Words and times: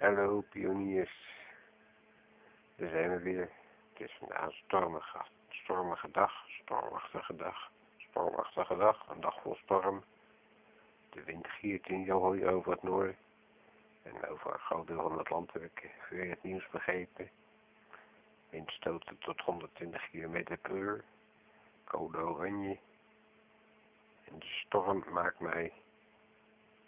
Hallo 0.00 0.44
pioniers. 0.50 1.28
Daar 2.76 2.88
zijn 2.88 3.10
we 3.10 3.18
weer. 3.18 3.50
Het 3.92 4.08
is 4.08 4.16
vandaag 4.18 4.46
een 4.46 4.52
stormige, 4.52 5.18
stormige 5.48 6.10
dag, 6.10 6.32
stormachtige 6.48 7.36
dag, 7.36 7.70
stormachtige 7.96 8.76
dag, 8.76 9.08
een 9.08 9.20
dag 9.20 9.40
vol 9.42 9.54
storm. 9.54 10.04
De 11.10 11.22
wind 11.22 11.46
giert 11.46 11.88
in 11.88 12.02
Johoi 12.02 12.46
over 12.46 12.72
het 12.72 12.82
noorden. 12.82 13.16
En 14.02 14.28
over 14.28 14.52
een 14.52 14.58
groot 14.58 14.86
deel 14.86 15.08
van 15.08 15.18
het 15.18 15.30
land 15.30 15.52
heb 15.52 15.62
ik 15.62 15.90
weer 16.10 16.30
het 16.30 16.42
nieuws 16.42 16.68
begrepen. 16.68 17.30
Windstoten 18.48 19.18
tot 19.18 19.40
120 19.40 20.10
km 20.10 20.56
per 20.62 20.76
uur. 20.76 21.04
Code 21.84 22.18
oranje. 22.18 22.78
En 24.24 24.38
de 24.38 24.46
storm 24.66 25.04
maakt 25.10 25.40
mij 25.40 25.72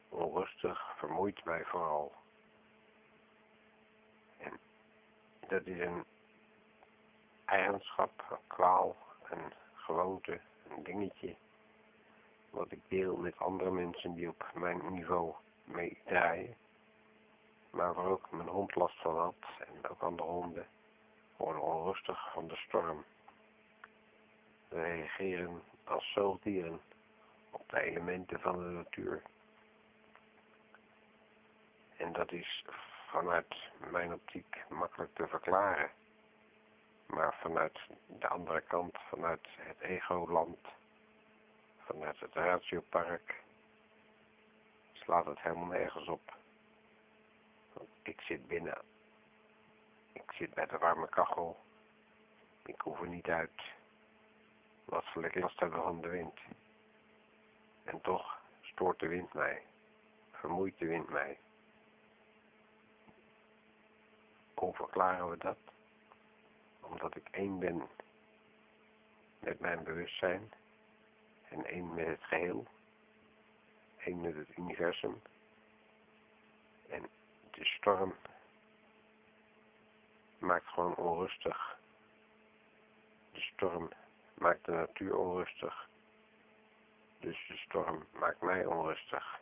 onrustig, 0.09 0.95
vermoeit 0.97 1.45
mij 1.45 1.65
vooral. 1.65 2.21
En 4.43 4.61
dat 5.53 5.67
is 5.67 5.79
een 5.79 6.05
eigenschap, 7.45 8.27
een 8.31 8.37
kwaal, 8.47 8.97
een 9.31 9.53
gewoonte, 9.75 10.41
een 10.69 10.83
dingetje, 10.83 11.37
wat 12.51 12.73
ik 12.73 12.81
deel 12.89 13.17
met 13.17 13.39
andere 13.39 13.71
mensen 13.71 14.15
die 14.15 14.29
op 14.29 14.51
mijn 14.55 14.93
niveau 14.93 15.35
meedraaien. 15.65 16.57
Maar 17.71 17.95
waar 17.95 18.07
ook 18.07 18.31
mijn 18.31 18.49
hond 18.49 18.75
last 18.75 19.01
van 19.01 19.17
had 19.17 19.35
en 19.59 19.91
ook 19.91 20.01
andere 20.01 20.29
honden 20.29 20.67
worden 21.37 21.63
onrustig 21.63 22.33
van 22.33 22.49
de 22.49 22.57
storm. 22.57 23.05
We 24.69 24.83
reageren 24.83 25.63
als 25.85 26.13
zoogdieren 26.13 26.81
op 27.51 27.69
de 27.69 27.81
elementen 27.81 28.41
van 28.41 28.59
de 28.59 28.71
natuur. 28.71 29.23
En 31.97 32.13
dat 32.13 32.33
is 32.33 32.65
vanuit 33.13 33.55
mijn 33.91 34.13
optiek 34.13 34.65
makkelijk 34.69 35.15
te 35.15 35.27
verklaren. 35.27 35.91
Maar 37.07 37.35
vanuit 37.41 37.79
de 38.07 38.29
andere 38.29 38.61
kant, 38.61 38.99
vanuit 39.09 39.47
het 39.57 39.81
egoland, 39.81 40.59
vanuit 41.79 42.21
het 42.21 42.35
ratiopark, 42.35 43.43
slaat 44.93 45.27
het 45.27 45.41
helemaal 45.41 45.67
nergens 45.67 46.09
op. 46.09 46.37
Want 47.73 47.89
ik 48.03 48.21
zit 48.21 48.47
binnen. 48.47 48.79
Ik 50.13 50.33
zit 50.33 50.55
bij 50.55 50.67
de 50.67 50.79
warme 50.79 51.09
kachel. 51.09 51.61
Ik 52.65 52.81
hoef 52.81 53.01
er 53.01 53.09
niet 53.09 53.29
uit. 53.29 53.63
Wat 54.85 55.05
zal 55.15 55.23
ik 55.23 55.35
last 55.35 55.61
hebben 55.61 55.83
van 55.83 56.01
de 56.01 56.09
wind? 56.09 56.41
En 57.85 58.01
toch 58.01 58.41
stoort 58.61 58.99
de 58.99 59.09
wind 59.09 59.33
mij. 59.33 59.63
Vermoeit 60.31 60.79
de 60.79 60.87
wind 60.87 61.09
mij. 61.09 61.39
Hoe 64.63 64.75
verklaren 64.75 65.31
we 65.31 65.37
dat? 65.39 65.57
Omdat 66.81 67.17
ik 67.17 67.29
één 67.31 67.59
ben 67.59 67.89
met 69.39 69.61
mijn 69.61 69.85
bewustzijn 69.85 70.53
en 71.49 71.65
één 71.65 71.95
met 71.95 72.07
het 72.07 72.25
geheel, 72.25 72.67
één 73.97 74.21
met 74.21 74.35
het 74.35 74.57
universum. 74.57 75.23
En 76.89 77.03
de 77.51 77.65
storm 77.65 78.15
maakt 80.39 80.67
gewoon 80.67 80.97
onrustig. 80.97 81.79
De 83.33 83.41
storm 83.41 83.91
maakt 84.35 84.65
de 84.65 84.73
natuur 84.73 85.17
onrustig. 85.17 85.89
Dus 87.19 87.47
de 87.49 87.57
storm 87.57 88.07
maakt 88.13 88.41
mij 88.41 88.67
onrustig. 88.67 89.41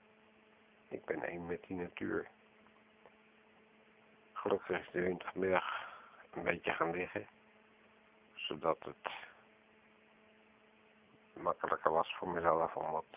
Ik 0.89 1.05
ben 1.05 1.23
één 1.23 1.47
met 1.47 1.63
die 1.63 1.77
natuur. 1.77 2.29
Gelukkig 4.41 4.81
is 4.81 4.91
de 4.93 5.01
wind 5.01 5.25
een 5.35 6.43
beetje 6.43 6.73
gaan 6.73 6.91
liggen, 6.91 7.27
zodat 8.35 8.79
het 8.85 9.13
makkelijker 11.33 11.93
was 11.93 12.15
voor 12.15 12.29
mezelf 12.29 12.77
om 12.77 12.91
wat 12.91 13.17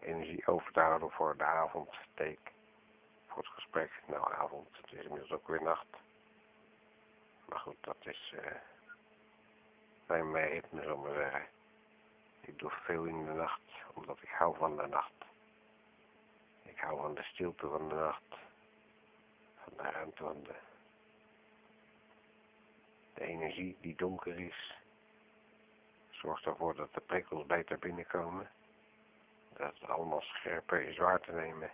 energie 0.00 0.46
over 0.46 0.72
te 0.72 0.80
houden 0.80 1.10
voor 1.10 1.36
de 1.36 1.44
avondsteek, 1.44 2.52
voor 3.26 3.42
het 3.42 3.52
gesprek. 3.52 4.02
Nou, 4.06 4.34
avond, 4.34 4.68
het 4.76 4.92
is 4.92 5.04
inmiddels 5.04 5.32
ook 5.32 5.48
weer 5.48 5.62
nacht. 5.62 5.86
Maar 7.48 7.58
goed, 7.58 7.76
dat 7.80 7.96
is 8.00 8.32
uh, 8.34 8.46
bij 10.06 10.22
mijn 10.22 10.48
ritme, 10.48 10.82
zal 10.82 10.96
maar 10.96 11.14
zeggen. 11.14 11.46
Ik 12.40 12.58
doe 12.58 12.70
veel 12.70 13.04
in 13.04 13.24
de 13.24 13.32
nacht, 13.32 13.62
omdat 13.94 14.22
ik 14.22 14.28
hou 14.28 14.56
van 14.56 14.76
de 14.76 14.86
nacht. 14.86 15.24
Ik 16.62 16.78
hou 16.78 17.00
van 17.00 17.14
de 17.14 17.22
stilte 17.22 17.68
van 17.68 17.88
de 17.88 17.94
nacht 17.94 18.40
van 20.22 20.42
de 23.14 23.24
energie 23.24 23.76
die 23.80 23.96
donker 23.96 24.40
is, 24.40 24.76
zorgt 26.10 26.44
ervoor 26.44 26.74
dat 26.74 26.94
de 26.94 27.00
prikkels 27.00 27.46
beter 27.46 27.78
binnenkomen, 27.78 28.50
dat 29.56 29.74
het 29.78 29.88
allemaal 29.88 30.20
scherper 30.20 30.82
is 30.82 30.96
waar 30.96 31.20
te 31.20 31.32
nemen. 31.32 31.70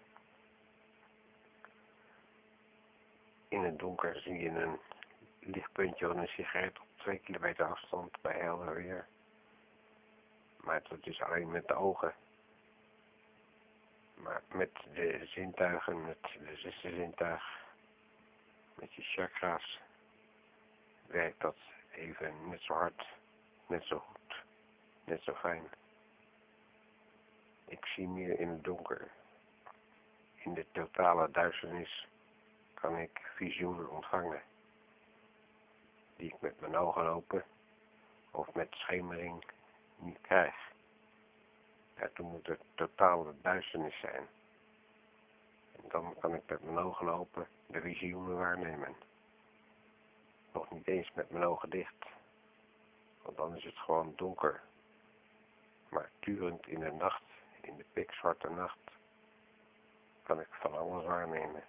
In 3.48 3.64
het 3.64 3.78
donker 3.78 4.20
zie 4.20 4.38
je 4.38 4.48
een 4.48 4.78
lichtpuntje 5.40 6.06
van 6.06 6.18
een 6.18 6.26
sigaret 6.26 6.78
op 6.78 6.86
twee 6.96 7.18
kilometer 7.18 7.64
afstand 7.64 8.20
bij 8.20 8.38
helder 8.38 8.74
weer. 8.74 9.06
Maar 10.56 10.82
dat 10.88 11.06
is 11.06 11.20
alleen 11.20 11.50
met 11.50 11.68
de 11.68 11.74
ogen. 11.74 12.14
Maar 14.14 14.42
met 14.52 14.70
de 14.94 15.26
zintuigen, 15.26 16.04
met 16.04 16.22
de 16.22 16.56
zesde 16.56 16.90
zintuig, 16.90 17.67
met 18.80 18.94
je 18.94 19.02
chakra's 19.02 19.80
werkt 21.06 21.40
dat 21.40 21.56
even 21.90 22.48
net 22.48 22.62
zo 22.62 22.72
hard, 22.72 23.06
net 23.66 23.84
zo 23.84 23.98
goed, 23.98 24.44
net 25.04 25.22
zo 25.22 25.34
fijn. 25.34 25.64
Ik 27.64 27.86
zie 27.86 28.08
meer 28.08 28.40
in 28.40 28.48
het 28.48 28.64
donker. 28.64 29.10
In 30.34 30.54
de 30.54 30.66
totale 30.72 31.30
duisternis 31.30 32.06
kan 32.74 32.96
ik 32.96 33.32
visioenen 33.34 33.90
ontvangen, 33.90 34.42
die 36.16 36.34
ik 36.34 36.40
met 36.40 36.60
mijn 36.60 36.76
ogen 36.76 37.06
open 37.06 37.44
of 38.30 38.54
met 38.54 38.68
schemering 38.70 39.44
niet 39.96 40.20
krijg. 40.20 40.54
Daartoe 41.94 42.26
moet 42.26 42.46
het 42.46 42.60
totale 42.74 43.34
duisternis 43.42 43.98
zijn. 44.00 44.26
Dan 45.82 46.14
kan 46.18 46.34
ik 46.34 46.42
met 46.46 46.62
mijn 46.62 46.78
ogen 46.78 47.08
open 47.08 47.46
de 47.66 47.80
visioenen 47.80 48.36
waarnemen. 48.36 48.96
Nog 50.52 50.70
niet 50.70 50.86
eens 50.86 51.10
met 51.14 51.30
mijn 51.30 51.44
ogen 51.44 51.70
dicht, 51.70 52.06
want 53.22 53.36
dan 53.36 53.56
is 53.56 53.64
het 53.64 53.78
gewoon 53.78 54.12
donker. 54.16 54.62
Maar 55.88 56.10
turend 56.18 56.66
in 56.66 56.80
de 56.80 56.92
nacht, 56.92 57.22
in 57.60 57.76
de 57.76 57.84
pikzwarte 57.92 58.50
nacht, 58.50 58.78
kan 60.22 60.40
ik 60.40 60.48
van 60.50 60.78
alles 60.78 61.04
waarnemen. 61.04 61.64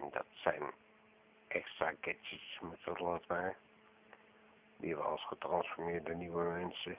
En 0.00 0.10
dat 0.10 0.26
zijn 0.30 0.62
extra 1.48 1.92
gadgets, 2.00 2.58
met 2.60 2.78
zo 2.80 3.12
het 3.12 3.26
waar, 3.26 3.56
die 4.76 4.96
we 4.96 5.02
als 5.02 5.26
getransformeerde 5.26 6.14
nieuwe 6.14 6.42
mensen, 6.42 6.96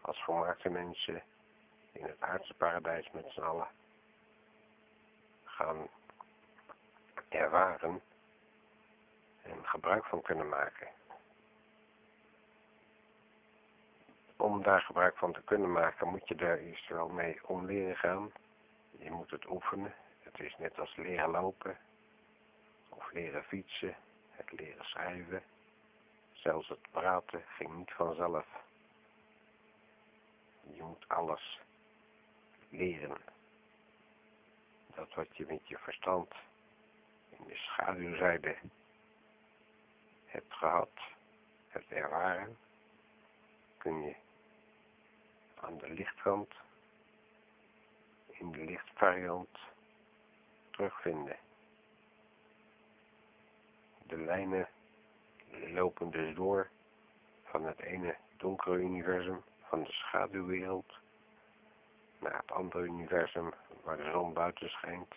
als 0.00 0.24
volmaakte 0.24 0.68
mensen, 0.68 1.22
in 1.94 2.04
het 2.04 2.20
aardse 2.20 2.54
paradijs 2.54 3.10
met 3.10 3.24
z'n 3.28 3.40
allen 3.40 3.68
gaan 5.44 5.88
ervaren 7.28 8.02
en 9.42 9.66
gebruik 9.66 10.04
van 10.04 10.22
kunnen 10.22 10.48
maken. 10.48 10.88
Om 14.36 14.62
daar 14.62 14.80
gebruik 14.80 15.16
van 15.16 15.32
te 15.32 15.42
kunnen 15.44 15.72
maken 15.72 16.08
moet 16.08 16.28
je 16.28 16.34
daar 16.34 16.58
eerst 16.58 16.88
wel 16.88 17.08
mee 17.08 17.38
om 17.46 17.66
leren 17.66 17.96
gaan. 17.96 18.32
Je 18.90 19.10
moet 19.10 19.30
het 19.30 19.50
oefenen. 19.50 19.94
Het 20.22 20.40
is 20.40 20.56
net 20.58 20.78
als 20.78 20.96
leren 20.96 21.30
lopen 21.30 21.78
of 22.88 23.12
leren 23.12 23.44
fietsen, 23.44 23.96
het 24.30 24.52
leren 24.52 24.84
schrijven. 24.84 25.42
Zelfs 26.32 26.68
het 26.68 26.90
praten 26.90 27.44
ging 27.46 27.74
niet 27.76 27.92
vanzelf. 27.92 28.46
Je 30.60 30.82
moet 30.82 31.08
alles 31.08 31.60
leren. 32.76 33.16
Dat 34.94 35.14
wat 35.14 35.36
je 35.36 35.46
met 35.46 35.68
je 35.68 35.78
verstand 35.78 36.34
in 37.28 37.44
de 37.46 37.56
schaduwzijde 37.56 38.56
hebt 40.24 40.52
gehad, 40.52 41.00
hebt 41.68 41.90
ervaren, 41.90 42.56
kun 43.78 44.02
je 44.02 44.14
aan 45.54 45.78
de 45.78 45.88
lichtkant, 45.88 46.54
in 48.26 48.52
de 48.52 48.64
lichtvariant, 48.64 49.58
terugvinden. 50.70 51.36
De 54.06 54.16
lijnen 54.16 54.68
lopen 55.50 56.10
dus 56.10 56.34
door 56.34 56.70
van 57.44 57.64
het 57.64 57.80
ene 57.80 58.16
donkere 58.36 58.76
universum, 58.76 59.42
van 59.62 59.82
de 59.82 59.92
schaduwwereld, 59.92 61.02
naar 62.24 62.40
het 62.40 62.52
andere 62.52 62.84
universum 62.84 63.52
waar 63.82 63.96
de 63.96 64.10
zon 64.10 64.32
buiten 64.32 64.68
schijnt 64.68 65.14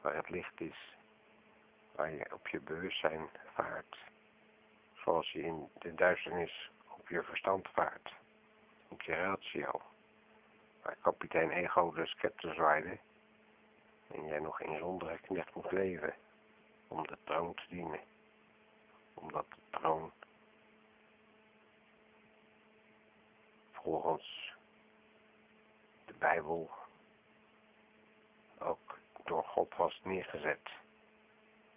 waar 0.00 0.14
het 0.14 0.30
licht 0.30 0.60
is, 0.60 0.94
waar 1.94 2.10
je 2.10 2.34
op 2.34 2.48
je 2.48 2.60
bewustzijn 2.60 3.28
vaart, 3.54 3.96
zoals 4.94 5.32
je 5.32 5.42
in 5.42 5.68
de 5.78 5.94
duisternis 5.94 6.70
op 6.98 7.08
je 7.08 7.22
verstand 7.22 7.68
vaart, 7.68 8.14
op 8.88 9.02
je 9.02 9.12
ratio, 9.12 9.82
waar 10.82 10.96
kapitein 11.02 11.50
Ego 11.50 11.92
de 11.92 12.06
scepter 12.06 12.54
zwaaide 12.54 12.98
en 14.14 14.26
jij 14.26 14.38
nog 14.38 14.60
in 14.60 14.78
zondere 14.78 15.18
knecht 15.18 15.54
moet 15.54 15.72
leven 15.72 16.14
om 16.88 17.06
de 17.06 17.18
troon 17.24 17.54
te 17.54 17.64
dienen, 17.68 18.00
omdat 19.14 19.46
de 19.48 19.78
troon 19.78 20.12
volgens 23.72 24.39
Bijbel 26.20 26.70
ook 28.58 28.98
door 29.24 29.44
God 29.44 29.76
was 29.76 30.00
neergezet. 30.04 30.70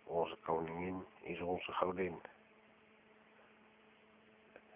Onze 0.03 0.35
koningin 0.35 1.05
is 1.21 1.41
onze 1.41 1.71
godin. 1.71 2.21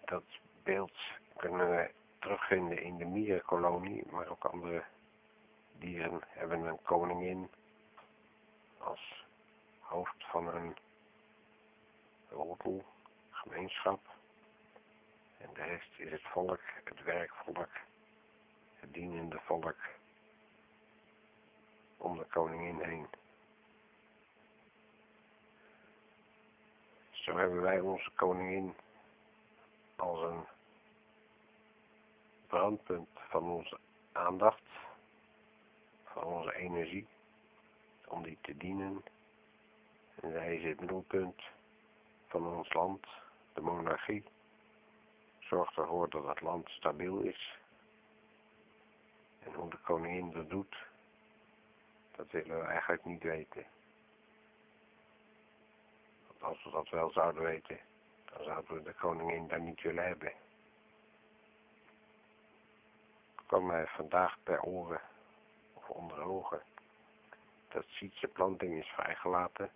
Dat 0.04 0.24
beeld 0.62 0.96
kunnen 1.36 1.70
we 1.70 1.90
terugvinden 2.18 2.82
in 2.82 2.96
de 2.96 3.04
mierenkolonie, 3.04 4.06
maar 4.10 4.28
ook 4.28 4.44
andere 4.44 4.84
dieren 5.78 6.20
hebben 6.28 6.62
een 6.62 6.82
koningin 6.82 7.50
als 8.78 9.24
hoofd 9.78 10.24
van 10.30 10.48
een 10.48 10.76
roepel, 12.28 12.84
gemeenschap. 13.30 14.00
En 15.38 15.54
de 15.54 15.62
rest 15.62 15.98
is 15.98 16.10
het 16.10 16.22
volk, 16.22 16.60
het 16.84 17.02
werkvolk, 17.02 17.70
het 18.88 18.96
dienende 18.96 19.40
volk 19.44 19.76
om 21.96 22.18
de 22.18 22.24
koningin 22.24 22.80
heen. 22.80 23.06
Zo 27.10 27.36
hebben 27.36 27.60
wij 27.60 27.80
onze 27.80 28.10
koningin 28.14 28.74
als 29.96 30.22
een 30.22 30.44
brandpunt 32.46 33.08
van 33.14 33.42
onze 33.42 33.78
aandacht, 34.12 34.62
van 36.04 36.24
onze 36.24 36.54
energie, 36.54 37.06
om 38.06 38.22
die 38.22 38.38
te 38.40 38.56
dienen. 38.56 39.02
En 40.20 40.32
zij 40.32 40.56
is 40.56 40.64
het 40.64 40.80
middelpunt 40.80 41.42
van 42.26 42.46
ons 42.46 42.72
land, 42.72 43.06
de 43.52 43.60
monarchie. 43.60 44.24
Zorgt 45.38 45.76
ervoor 45.76 46.10
dat 46.10 46.26
het 46.26 46.40
land 46.40 46.68
stabiel 46.68 47.18
is. 47.20 47.58
En 49.44 49.54
hoe 49.54 49.70
de 49.70 49.78
koningin 49.78 50.30
dat 50.30 50.50
doet, 50.50 50.76
dat 52.16 52.30
willen 52.30 52.58
we 52.58 52.64
eigenlijk 52.64 53.04
niet 53.04 53.22
weten. 53.22 53.66
Want 56.26 56.42
als 56.42 56.64
we 56.64 56.70
dat 56.70 56.88
wel 56.88 57.10
zouden 57.10 57.42
weten, 57.42 57.78
dan 58.24 58.44
zouden 58.44 58.74
we 58.74 58.82
de 58.82 58.94
koningin 58.94 59.48
daar 59.48 59.60
niet 59.60 59.82
willen 59.82 60.06
hebben. 60.06 60.32
Ik 63.36 63.44
kwam 63.46 63.66
mij 63.66 63.86
vandaag 63.86 64.38
per 64.42 64.62
oren 64.62 65.00
of 65.72 65.88
onder 65.88 66.20
ogen 66.20 66.62
dat 67.68 67.84
Sietse 67.86 68.28
planting 68.28 68.78
is 68.78 68.88
vrijgelaten. 68.88 69.70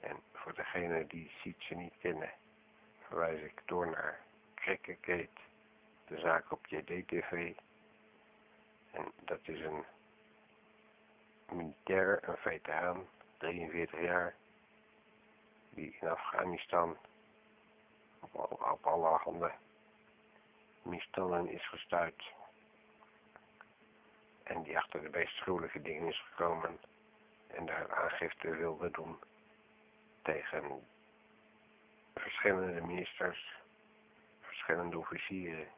En 0.00 0.16
voor 0.32 0.54
degene 0.54 1.06
die 1.06 1.30
Sietse 1.40 1.74
niet 1.74 1.94
kennen, 1.98 2.32
verwijs 3.06 3.42
ik 3.42 3.62
door 3.64 3.86
naar 3.86 4.20
Krikkekate, 4.54 5.40
de 6.06 6.18
zaak 6.18 6.52
op 6.52 6.66
JDTV. 6.66 7.54
En 8.90 9.12
dat 9.24 9.40
is 9.42 9.60
een 9.60 9.84
militair, 11.50 12.28
een 12.28 12.36
veteraan, 12.36 13.06
43 13.38 14.00
jaar, 14.00 14.34
die 15.70 15.96
in 16.00 16.08
Afghanistan 16.08 16.96
op, 18.20 18.34
op 18.72 18.86
allerhande 18.86 19.52
misstanden 20.82 21.48
is 21.48 21.68
gestuurd. 21.68 22.32
En 24.42 24.62
die 24.62 24.78
achter 24.78 25.02
de 25.02 25.08
meest 25.08 25.38
gruwelijke 25.38 25.82
dingen 25.82 26.08
is 26.08 26.22
gekomen 26.28 26.78
en 27.46 27.66
daar 27.66 27.94
aangifte 27.94 28.50
wilde 28.50 28.90
doen 28.90 29.18
tegen 30.22 30.86
verschillende 32.14 32.80
ministers, 32.80 33.54
verschillende 34.40 34.98
officieren. 34.98 35.68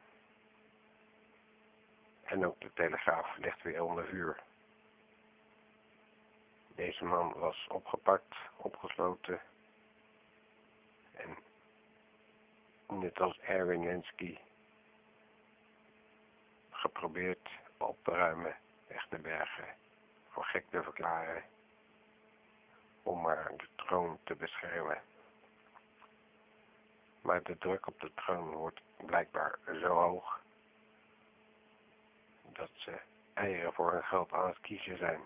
En 2.33 2.45
ook 2.45 2.61
de 2.61 2.73
telegraaf 2.73 3.37
ligt 3.37 3.61
weer 3.61 3.83
onder 3.83 4.05
vuur. 4.05 4.43
Deze 6.75 7.05
man 7.05 7.33
was 7.33 7.67
opgepakt, 7.69 8.35
opgesloten. 8.55 9.41
En 11.11 11.37
net 12.87 13.19
als 13.21 13.39
Erwin 13.39 13.83
Lenski 13.83 14.39
geprobeerd 16.69 17.49
op 17.77 17.97
te 18.03 18.11
ruimen, 18.11 18.55
weg 18.87 19.07
te 19.09 19.17
bergen, 19.17 19.75
voor 20.29 20.45
gek 20.45 20.65
te 20.69 20.83
verklaren, 20.83 21.43
om 23.03 23.21
maar 23.21 23.51
de 23.57 23.67
troon 23.75 24.19
te 24.23 24.35
beschermen. 24.35 25.01
Maar 27.21 27.43
de 27.43 27.57
druk 27.57 27.87
op 27.87 27.99
de 27.99 28.11
troon 28.13 28.51
wordt 28.51 28.81
blijkbaar 28.97 29.59
zo 29.65 29.87
hoog, 29.87 30.42
dat 32.53 32.69
ze 32.73 32.99
eieren 33.33 33.73
voor 33.73 33.91
hun 33.91 34.03
geld 34.03 34.31
aan 34.31 34.47
het 34.47 34.59
kiezen 34.59 34.97
zijn. 34.97 35.21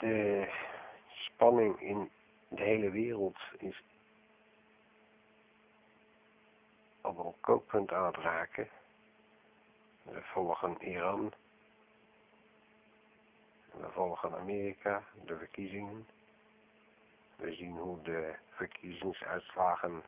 de 0.00 0.48
spanning 1.10 1.80
in 1.80 2.10
de 2.48 2.62
hele 2.62 2.90
wereld 2.90 3.38
is 3.58 3.82
op 7.00 7.18
een 7.18 7.34
kookpunt 7.40 7.92
aan 7.92 8.06
het 8.06 8.16
raken. 8.16 8.68
We 10.02 10.22
volgen 10.22 10.76
Iran. 10.82 11.32
We 13.72 13.90
volgen 13.90 14.34
Amerika, 14.34 15.02
de 15.24 15.36
verkiezingen. 15.36 16.06
We 17.36 17.54
zien 17.54 17.76
hoe 17.76 18.02
de 18.02 18.34
verkiezingsuitslagen 18.50 20.02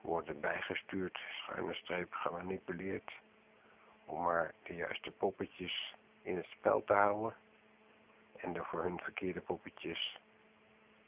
worden 0.00 0.40
bijgestuurd, 0.40 1.18
schuine 1.42 1.74
streep 1.74 2.12
gemanipuleerd, 2.12 3.12
om 4.04 4.22
maar 4.22 4.54
de 4.62 4.74
juiste 4.74 5.10
poppetjes 5.10 5.94
in 6.22 6.36
het 6.36 6.46
spel 6.46 6.84
te 6.84 6.92
houden 6.92 7.36
en 8.36 8.56
er 8.56 8.64
voor 8.64 8.82
hun 8.82 8.98
verkeerde 8.98 9.40
poppetjes 9.40 10.18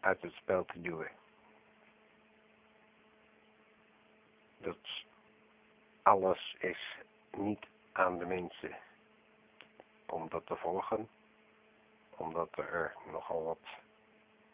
uit 0.01 0.23
het 0.23 0.33
spel 0.33 0.65
te 0.65 0.81
duwen. 0.81 1.11
Dat 4.59 5.05
alles 6.03 6.57
is 6.59 6.97
niet 7.31 7.67
aan 7.93 8.19
de 8.19 8.27
mensen 8.27 8.77
om 10.07 10.29
dat 10.29 10.47
te 10.47 10.57
volgen, 10.57 11.09
omdat 12.11 12.59
er 12.59 12.95
nogal 13.11 13.45
wat 13.45 13.69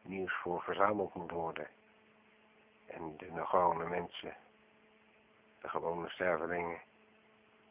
nieuws 0.02 0.32
voor 0.32 0.62
verzameld 0.62 1.14
moet 1.14 1.30
worden. 1.30 1.68
En 2.88 3.16
de 3.16 3.46
gewone 3.46 3.84
mensen, 3.84 4.36
de 5.60 5.68
gewone 5.68 6.08
stervelingen, 6.08 6.80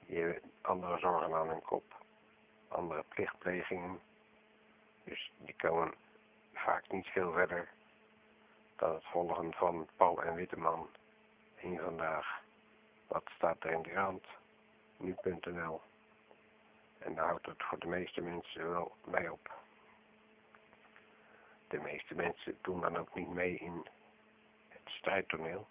die 0.06 0.20
hebben 0.20 0.52
andere 0.62 1.00
zorgen 1.00 1.34
aan 1.34 1.48
hun 1.48 1.62
kop, 1.62 2.04
andere 2.68 3.04
plichtplegingen, 3.10 4.00
dus 5.04 5.32
die 5.38 5.56
komen 5.56 5.94
vaak 6.54 6.92
niet 6.92 7.08
veel 7.08 7.32
verder 7.32 7.70
dan 8.76 8.94
het 8.94 9.06
volgen 9.06 9.54
van 9.54 9.88
Paul 9.96 10.24
en 10.24 10.36
Witteman 10.36 10.90
in 11.56 11.80
vandaag. 11.80 12.42
Wat 13.08 13.30
staat 13.36 13.64
er 13.64 13.72
in 13.72 13.82
de 13.82 13.90
krant? 13.90 14.26
Nu.nl. 14.98 15.82
En 16.98 17.16
daar 17.16 17.26
houdt 17.26 17.46
het 17.46 17.64
voor 17.64 17.80
de 17.80 17.88
meeste 17.88 18.22
mensen 18.22 18.70
wel 18.70 18.96
mee 19.06 19.32
op. 19.32 19.52
De 21.68 21.80
meeste 21.80 22.16
mensen 22.16 22.58
doen 22.62 22.82
dan 22.82 22.98
ook 22.98 23.16
niet 23.16 23.30
mee 23.30 23.56
in 23.56 23.88
strijdtoneel. 25.08 25.68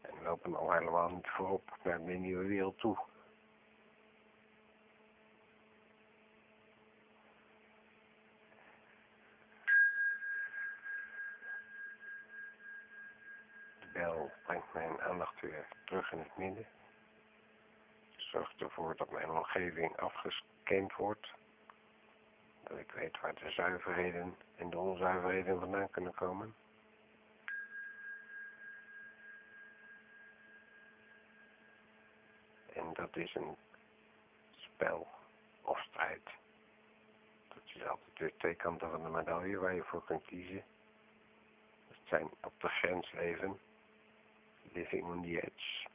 En 0.00 0.22
lopen 0.22 0.56
al 0.56 0.72
helemaal 0.72 1.08
niet 1.08 1.28
voorop 1.28 1.76
naar 1.82 2.04
de 2.04 2.12
nieuwe 2.12 2.44
wereld 2.44 2.78
toe. 2.78 2.98
bel 13.92 14.30
brengt 14.46 14.72
mijn 14.72 15.00
aandacht 15.00 15.40
weer 15.40 15.66
terug 15.84 16.12
in 16.12 16.18
het 16.18 16.36
midden. 16.36 16.66
Zorgt 18.16 18.60
ervoor 18.60 18.96
dat 18.96 19.10
mijn 19.10 19.30
omgeving 19.30 19.96
afgescand 19.96 20.94
wordt. 20.96 21.28
Dat 22.62 22.78
ik 22.78 22.92
weet 22.92 23.20
waar 23.20 23.34
de 23.34 23.50
zuiverheden 23.50 24.36
en 24.56 24.70
de 24.70 24.78
onzuiverheden 24.78 25.60
vandaan 25.60 25.90
kunnen 25.90 26.14
komen. 26.14 26.54
En 32.80 32.92
dat 33.10 33.22
is 33.24 33.34
een 33.34 33.56
spel 34.56 35.08
of 35.62 35.80
strijd. 35.80 36.28
Is 37.74 37.86
altijd 37.86 38.18
weer 38.18 38.36
twee 38.36 38.54
kanten 38.54 38.90
van 38.90 39.02
de 39.02 39.08
medaille 39.08 39.58
waar 39.58 39.74
je 39.74 39.82
voor 39.82 40.04
kunt 40.04 40.24
kiezen. 40.24 40.64
Het 41.88 41.98
zijn 42.04 42.30
op 42.42 42.52
de 42.58 42.68
grens 42.68 43.12
leven, 43.12 43.58
living 44.72 45.04
on 45.04 45.22
the 45.22 45.42
edge, 45.42 45.88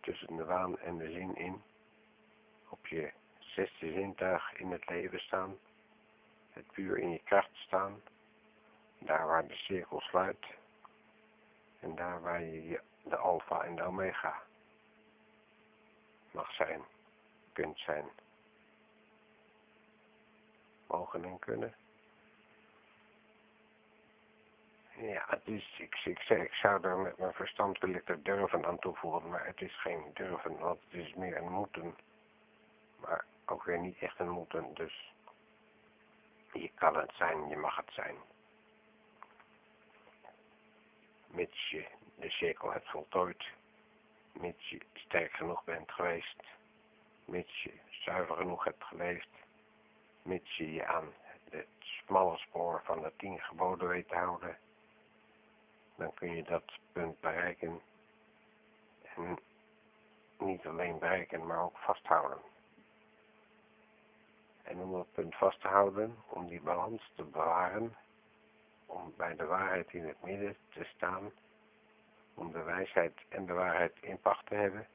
tussen 0.00 0.36
de 0.36 0.44
waan 0.44 0.78
en 0.78 0.98
de 0.98 1.10
zin 1.10 1.36
in, 1.36 1.62
op 2.68 2.86
je 2.86 3.12
zesde 3.38 3.92
zintuig 3.92 4.52
in 4.52 4.70
het 4.70 4.88
leven 4.88 5.20
staan, 5.20 5.58
het 6.50 6.72
puur 6.72 6.98
in 6.98 7.10
je 7.10 7.20
kracht 7.24 7.54
staan, 7.54 8.02
daar 8.98 9.26
waar 9.26 9.46
de 9.46 9.56
cirkel 9.56 10.00
sluit. 10.00 10.46
En 11.80 11.94
daar 11.94 12.20
waar 12.20 12.42
je 12.42 12.80
de 13.02 13.16
alfa 13.16 13.62
en 13.62 13.76
de 13.76 13.82
omega 13.82 14.42
mag 16.32 16.52
zijn, 16.52 16.82
kunt 17.52 17.78
zijn, 17.78 18.10
mogen 20.86 21.24
en 21.24 21.38
kunnen. 21.38 21.74
Ja, 24.96 25.24
het 25.28 25.46
is, 25.46 25.78
ik, 25.78 26.00
ik, 26.04 26.28
ik 26.28 26.52
zou 26.52 26.84
er 26.84 26.98
met 26.98 27.18
mijn 27.18 27.32
verstand 27.32 27.78
wil 27.78 27.94
ik 27.94 28.08
er 28.08 28.22
durven 28.22 28.66
aan 28.66 28.78
toevoegen, 28.78 29.28
maar 29.28 29.46
het 29.46 29.60
is 29.60 29.80
geen 29.80 30.10
durven, 30.14 30.58
want 30.58 30.80
het 30.84 31.00
is 31.00 31.14
meer 31.14 31.36
een 31.36 31.52
moeten. 31.52 31.96
Maar 33.00 33.24
ook 33.46 33.64
weer 33.64 33.78
niet 33.78 33.98
echt 33.98 34.18
een 34.18 34.30
moeten, 34.30 34.74
dus 34.74 35.12
je 36.52 36.70
kan 36.74 36.96
het 36.96 37.12
zijn, 37.14 37.48
je 37.48 37.56
mag 37.56 37.76
het 37.76 37.92
zijn. 37.92 38.16
Mits 41.26 41.70
je 41.70 41.86
de 42.14 42.30
cirkel 42.30 42.72
hebt 42.72 42.90
voltooid, 42.90 43.44
mits 44.32 44.68
je 44.68 44.80
sterk 44.92 45.32
genoeg 45.32 45.64
bent 45.64 45.92
geweest, 45.92 46.42
mits 47.24 47.62
je 47.62 47.72
zuiver 47.88 48.36
genoeg 48.36 48.64
hebt 48.64 48.84
geleefd, 48.84 49.30
mits 50.22 50.56
je 50.56 50.72
je 50.72 50.86
aan 50.86 51.12
het 51.50 51.68
smalle 51.80 52.36
spoor 52.36 52.82
van 52.84 53.02
de 53.02 53.12
tien 53.16 53.40
geboden 53.40 53.88
weet 53.88 54.08
te 54.08 54.14
houden, 54.14 54.58
dan 55.96 56.14
kun 56.14 56.36
je 56.36 56.42
dat 56.42 56.72
punt 56.92 57.20
bereiken 57.20 57.80
en 59.16 59.38
niet 60.38 60.66
alleen 60.66 60.98
bereiken, 60.98 61.46
maar 61.46 61.62
ook 61.62 61.78
vasthouden. 61.78 62.38
En 64.62 64.78
om 64.78 64.92
dat 64.92 65.12
punt 65.12 65.34
vast 65.34 65.60
te 65.60 65.68
houden, 65.68 66.16
om 66.28 66.48
die 66.48 66.60
balans 66.60 67.12
te 67.16 67.24
bewaren, 67.24 67.96
om 68.86 69.14
bij 69.16 69.36
de 69.36 69.44
waarheid 69.44 69.92
in 69.92 70.04
het 70.04 70.22
midden 70.22 70.56
te 70.68 70.84
staan, 70.84 71.32
om 72.34 72.52
de 72.52 72.62
wijsheid 72.62 73.20
en 73.28 73.46
de 73.46 73.52
waarheid 73.52 73.92
in 74.00 74.20
pacht 74.20 74.46
te 74.46 74.54
hebben, 74.54 74.86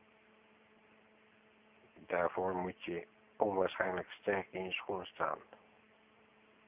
daarvoor 1.93 2.55
moet 2.55 2.83
je 2.83 3.07
onwaarschijnlijk 3.37 4.11
sterk 4.11 4.47
in 4.51 4.63
je 4.63 4.71
schoen 4.71 5.05
staan. 5.05 5.37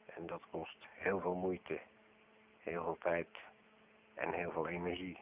En 0.05 0.27
dat 0.27 0.41
kost 0.51 0.77
heel 0.93 1.19
veel 1.19 1.35
moeite, 1.35 1.79
heel 2.57 2.83
veel 2.83 2.97
tijd 2.99 3.27
en 4.13 4.33
heel 4.33 4.51
veel 4.51 4.67
energie. 4.67 5.19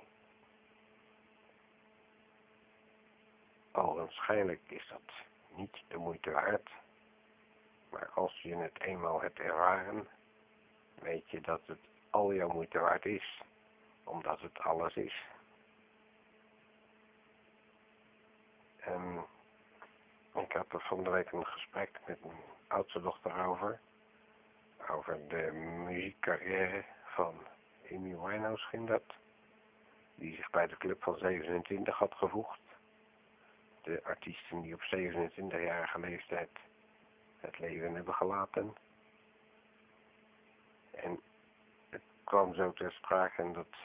Ogenschijnlijk 3.72 4.62
is 4.68 4.88
dat 4.90 5.14
niet 5.56 5.84
de 5.88 5.98
moeite 5.98 6.32
waard, 6.32 6.70
maar 7.90 8.10
als 8.14 8.42
je 8.42 8.56
het 8.56 8.82
eenmaal 8.82 9.22
hebt 9.22 9.40
ervaren, 9.40 10.08
weet 10.96 11.30
je 11.30 11.42
dat 11.42 11.62
het 11.66 11.80
al 12.10 12.34
jouw 12.34 12.50
moeite 12.50 12.80
waard 12.80 13.06
is, 13.06 13.42
omdat 14.04 14.40
het 14.40 14.60
alles 14.60 14.96
is. 14.96 15.26
En 18.88 19.26
ik 20.42 20.52
had 20.52 20.74
er 20.74 20.82
van 20.82 21.04
de 21.04 21.10
week 21.10 21.32
een 21.32 21.46
gesprek 21.46 22.00
met 22.06 22.26
mijn 22.26 22.38
oudste 22.68 23.02
dochter 23.02 23.46
over, 23.46 23.80
over 24.90 25.28
de 25.28 25.52
muziekcarrière 25.86 26.86
van 27.04 27.36
Amy 27.92 28.18
Winehouse 28.18 28.66
ging 28.66 28.88
dat, 28.88 29.04
die 30.16 30.36
zich 30.36 30.50
bij 30.50 30.68
de 30.68 30.78
club 30.78 31.04
van 31.04 31.18
27 31.18 31.98
had 31.98 32.14
gevoegd. 32.14 32.60
De 33.82 34.04
artiesten 34.04 34.62
die 34.62 34.74
op 34.74 34.82
27-jarige 34.82 36.00
leeftijd 36.00 36.50
het 37.40 37.60
leven 37.60 37.96
hebben 37.96 38.14
gelaten. 38.14 38.76
En 40.92 41.20
het 41.90 42.02
kwam 42.24 42.54
zo 42.54 42.74
ter 42.74 42.92
sprake 42.92 43.52
dat 43.52 43.76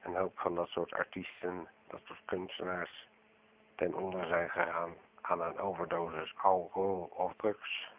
een 0.00 0.16
hoop 0.16 0.38
van 0.38 0.54
dat 0.54 0.68
soort 0.68 0.92
artiesten, 0.92 1.68
dat 1.88 2.00
soort 2.04 2.22
kunstenaars, 2.24 3.08
ten 3.80 3.94
onder 3.94 4.26
zijn 4.26 4.50
gegaan 4.50 4.94
aan 5.20 5.40
een 5.40 5.58
overdosis 5.58 6.34
alcohol 6.36 7.02
of 7.02 7.32
drugs. 7.36 7.92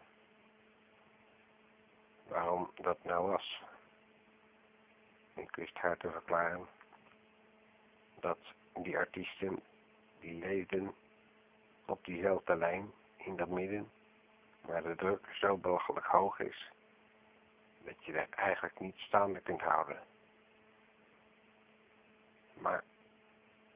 Waarom 2.28 2.72
dat 2.76 3.04
nou 3.04 3.28
was. 3.28 3.62
Ik 5.34 5.56
wist 5.56 5.78
haar 5.78 5.98
te 5.98 6.12
verklaren 6.12 6.68
dat 8.20 8.38
die 8.74 8.98
artiesten 8.98 9.62
die 10.20 10.40
leefden 10.40 10.94
op 11.86 12.06
diezelfde 12.06 12.56
lijn 12.56 12.92
in 13.18 13.36
dat 13.36 13.50
midden, 13.50 13.92
waar 14.62 14.84
de 14.84 14.96
druk 14.96 15.28
zo 15.34 15.58
belachelijk 15.58 16.06
hoog 16.06 16.40
is, 16.40 16.72
dat 17.84 18.06
je 18.06 18.14
er 18.14 18.28
eigenlijk 18.30 18.80
niet 18.80 18.98
staande 18.98 19.40
kunt 19.40 19.62
houden. 19.62 20.00
Maar 22.54 22.84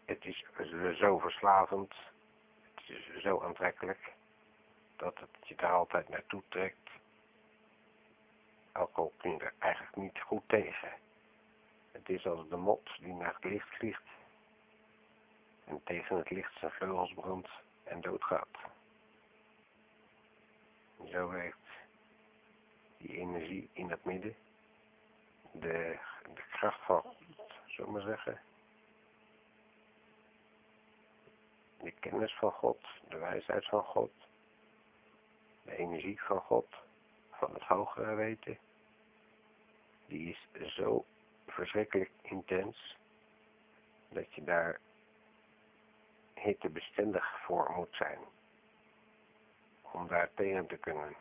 het 0.06 0.26
is 0.26 0.46
zo 0.98 1.18
verslavend, 1.18 1.94
het 2.76 2.90
is 2.90 3.22
zo 3.22 3.42
aantrekkelijk, 3.42 4.14
dat 4.96 5.20
het 5.20 5.48
je 5.48 5.56
daar 5.56 5.72
altijd 5.72 6.10
naartoe 6.10 6.44
trekt. 6.50 6.90
Alcohol 8.72 9.14
kun 9.18 9.32
je 9.32 9.40
er 9.40 9.54
eigenlijk 9.60 9.96
niet 9.96 10.20
goed 10.20 10.44
tegen. 10.48 10.94
Het 11.92 12.10
is 12.10 12.26
als 12.26 12.50
de 12.50 12.58
mot 12.58 12.90
die 13.00 13.14
naar 13.14 13.34
het 13.34 13.44
licht 13.44 13.68
vliegt 13.68 14.04
en 15.66 15.82
tegen 15.84 16.18
het 16.18 16.30
licht 16.30 16.60
zijn 16.60 16.72
vleugels 16.72 17.14
brandt 17.14 17.50
en 17.84 18.02
doodgaat. 18.02 18.58
Zo 21.12 21.30
werkt 21.30 21.58
die 22.98 23.18
energie 23.18 23.70
in 23.74 23.90
het 23.90 24.06
midden, 24.06 24.36
de, 25.52 25.98
de 26.34 26.44
kracht 26.52 26.86
van 26.86 27.02
God, 27.02 27.52
zullen 27.66 27.94
we 27.94 28.02
zeggen, 28.02 28.40
de 31.86 31.92
kennis 31.92 32.34
van 32.34 32.51
God, 32.51 32.77
de 33.10 33.18
wijsheid 33.18 33.65
van 33.65 33.84
God, 33.84 34.12
de 35.63 35.77
energie 35.77 36.22
van 36.22 36.39
God, 36.39 36.68
van 37.32 37.54
het 37.54 37.63
hogere 37.63 38.15
weten, 38.15 38.58
die 40.08 40.38
is 40.51 40.74
zo 40.75 41.06
verschrikkelijk 41.48 42.12
intens 42.22 42.98
dat 44.10 44.34
je 44.34 44.44
daar 44.44 44.80
hittebestendig 46.34 47.39
voor 47.46 47.72
moet 47.75 47.96
zijn 47.96 48.20
om 49.92 50.08
daar 50.08 50.30
tegen 50.34 50.68
te 50.68 50.77
kunnen. 50.77 51.15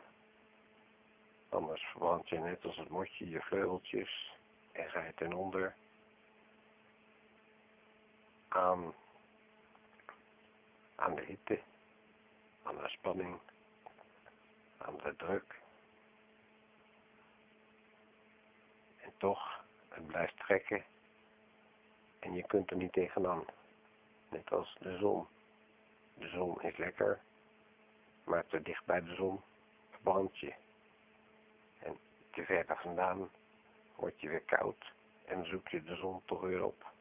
Anders 1.49 1.83
verbrand 1.83 2.29
je 2.29 2.37
net 2.37 2.65
als 2.65 2.77
het 2.77 2.89
motje 2.89 3.29
je 3.29 3.41
vleugeltjes 3.41 4.37
en 4.71 4.89
ga 4.89 5.03
je 5.03 5.13
ten 5.13 5.33
onder 5.33 5.75
aan 8.47 8.93
aan 11.05 11.15
de 11.15 11.21
hitte, 11.21 11.59
aan 12.63 12.77
de 12.77 12.89
spanning, 12.89 13.39
aan 14.77 14.97
de 14.97 15.15
druk. 15.15 15.61
En 18.97 19.13
toch, 19.17 19.63
het 19.89 20.07
blijft 20.07 20.37
trekken 20.37 20.85
en 22.19 22.33
je 22.33 22.45
kunt 22.45 22.71
er 22.71 22.77
niet 22.77 22.93
tegenaan. 22.93 23.45
Net 24.29 24.51
als 24.51 24.77
de 24.79 24.97
zon. 24.97 25.27
De 26.13 26.27
zon 26.27 26.61
is 26.61 26.77
lekker, 26.77 27.21
maar 28.23 28.45
te 28.45 28.61
dicht 28.61 28.85
bij 28.85 29.01
de 29.01 29.15
zon 29.15 29.41
verbrand 29.89 30.37
je. 30.37 30.53
En 31.79 31.97
te 32.31 32.43
ver 32.43 32.65
daar 32.65 32.81
vandaan 32.81 33.29
word 33.95 34.21
je 34.21 34.29
weer 34.29 34.43
koud 34.45 34.93
en 35.25 35.45
zoek 35.45 35.67
je 35.67 35.83
de 35.83 35.95
zon 35.95 36.21
toch 36.25 36.41
weer 36.41 36.63
op. 36.63 36.93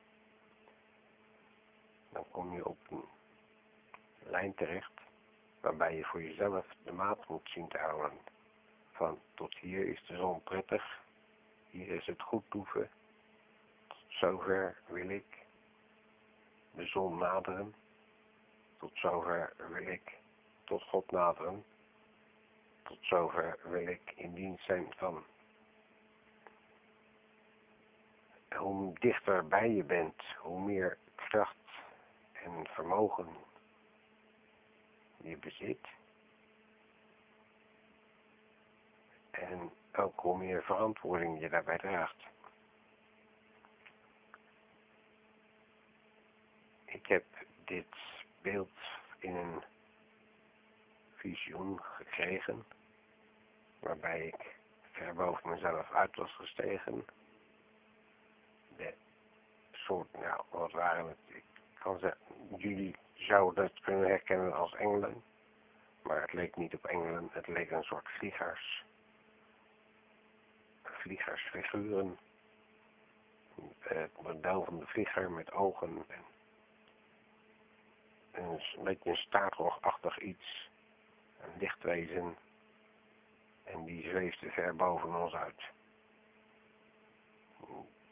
Dan 2.13 2.25
kom 2.31 2.55
je 2.55 2.67
op 2.67 2.79
een 2.91 3.14
lijn 4.27 4.55
terecht, 4.55 5.01
waarbij 5.61 5.97
je 5.97 6.05
voor 6.05 6.23
jezelf 6.23 6.67
de 6.83 6.93
maat 6.93 7.29
moet 7.29 7.51
zien 7.51 7.69
te 7.69 7.79
houden. 7.79 8.19
Van 8.93 9.19
tot 9.35 9.59
hier 9.59 9.89
is 9.89 10.05
de 10.07 10.17
zon 10.17 10.43
prettig, 10.43 11.01
hier 11.71 11.89
is 11.89 12.07
het 12.07 12.23
goed 12.23 12.45
toeven, 12.49 12.91
tot 13.87 14.05
zover 14.09 14.77
wil 14.87 15.09
ik 15.09 15.45
de 16.75 16.87
zon 16.87 17.19
naderen, 17.19 17.75
tot 18.79 18.91
zover 18.95 19.53
wil 19.57 19.87
ik 19.87 20.19
tot 20.65 20.83
God 20.83 21.11
naderen, 21.11 21.65
tot 22.83 22.99
zover 23.01 23.59
wil 23.63 23.87
ik 23.87 24.13
in 24.15 24.35
dienst 24.35 24.65
zijn 24.65 24.95
van. 24.97 25.25
Hoe 28.57 28.99
dichter 28.99 29.47
bij 29.47 29.71
je 29.71 29.85
bent, 29.85 30.23
hoe 30.39 30.61
meer 30.61 30.99
kracht 31.15 31.57
en 32.33 32.67
vermogen 32.67 33.44
je 35.25 35.37
bezit, 35.37 35.87
En 39.31 39.71
ook 39.93 40.21
hoe 40.21 40.39
meer 40.39 40.63
verantwoording 40.63 41.41
je 41.41 41.49
daarbij 41.49 41.79
draagt. 41.79 42.23
Ik 46.85 47.07
heb 47.07 47.25
dit 47.65 47.87
beeld 48.43 48.79
in 49.19 49.35
een 49.35 49.63
visioen 51.15 51.81
gekregen, 51.83 52.65
waarbij 53.79 54.27
ik 54.27 54.57
ver 54.93 55.15
boven 55.15 55.51
mezelf 55.51 55.93
uit 55.93 56.17
was 56.17 56.35
gestegen. 56.35 57.05
De 58.77 58.95
soort, 59.73 60.13
nou, 60.13 60.43
wat 60.51 60.73
waren 60.73 61.09
het? 61.09 61.19
Ik 61.27 61.45
kan 61.79 61.99
zeggen, 61.99 62.21
jullie 62.57 62.97
zouden 63.15 63.65
het 63.65 63.81
kunnen 63.81 64.09
herkennen 64.09 64.55
als 64.55 64.75
engelen, 64.75 65.23
maar 66.03 66.21
het 66.21 66.33
leek 66.33 66.57
niet 66.57 66.75
op 66.75 66.85
engelen, 66.85 67.29
het 67.33 67.47
leek 67.47 67.71
een 67.71 67.83
soort 67.83 68.09
vliegers, 68.09 68.85
vliegersfiguren, 70.83 72.19
het 73.79 74.23
model 74.23 74.65
van 74.65 74.79
de 74.79 74.87
vlieger 74.87 75.31
met 75.31 75.53
ogen 75.53 76.05
en 76.09 76.25
een, 78.33 78.85
beetje 78.85 79.11
een 79.11 80.29
iets, 80.29 80.71
een 81.41 81.59
lichtwezen, 81.59 82.37
en 83.65 83.85
die 83.85 84.03
zweefde 84.09 84.51
ver 84.51 84.77
boven 84.77 85.23
ons 85.23 85.35
uit. 85.35 85.63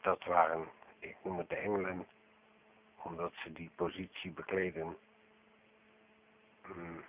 Dat 0.01 0.23
waren, 0.23 0.67
ik 0.99 1.15
noem 1.21 1.37
het 1.37 1.49
de 1.49 1.55
engelen, 1.55 2.07
omdat 3.03 3.33
ze 3.33 3.53
die 3.53 3.71
positie 3.75 4.31
bekleden 4.31 4.97
mm, 6.67 7.03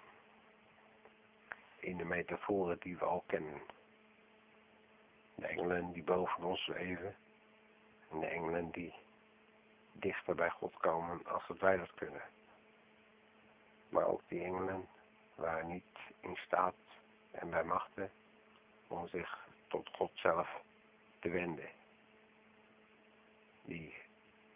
in 1.79 1.97
de 1.97 2.05
metaforen 2.05 2.79
die 2.81 2.97
we 2.97 3.05
al 3.05 3.25
kennen. 3.27 3.61
De 5.35 5.47
engelen 5.47 5.93
die 5.93 6.03
boven 6.03 6.45
ons 6.45 6.65
zweven 6.65 7.17
en 8.11 8.21
de 8.21 8.27
engelen 8.27 8.71
die 8.71 8.95
dichter 9.93 10.35
bij 10.35 10.51
God 10.51 10.77
komen 10.77 11.27
als 11.27 11.47
dat 11.47 11.59
wij 11.59 11.77
dat 11.77 11.95
kunnen. 11.95 12.23
Maar 13.89 14.07
ook 14.07 14.23
die 14.29 14.45
engelen 14.45 14.89
waren 15.35 15.67
niet 15.67 15.99
in 16.21 16.37
staat 16.37 16.75
en 17.31 17.51
bij 17.51 17.65
machten 17.65 18.11
om 18.87 19.09
zich 19.09 19.49
tot 19.69 19.89
God 19.93 20.11
zelf 20.15 20.63
te 21.21 21.29
wenden. 21.29 21.69
Die 23.63 23.95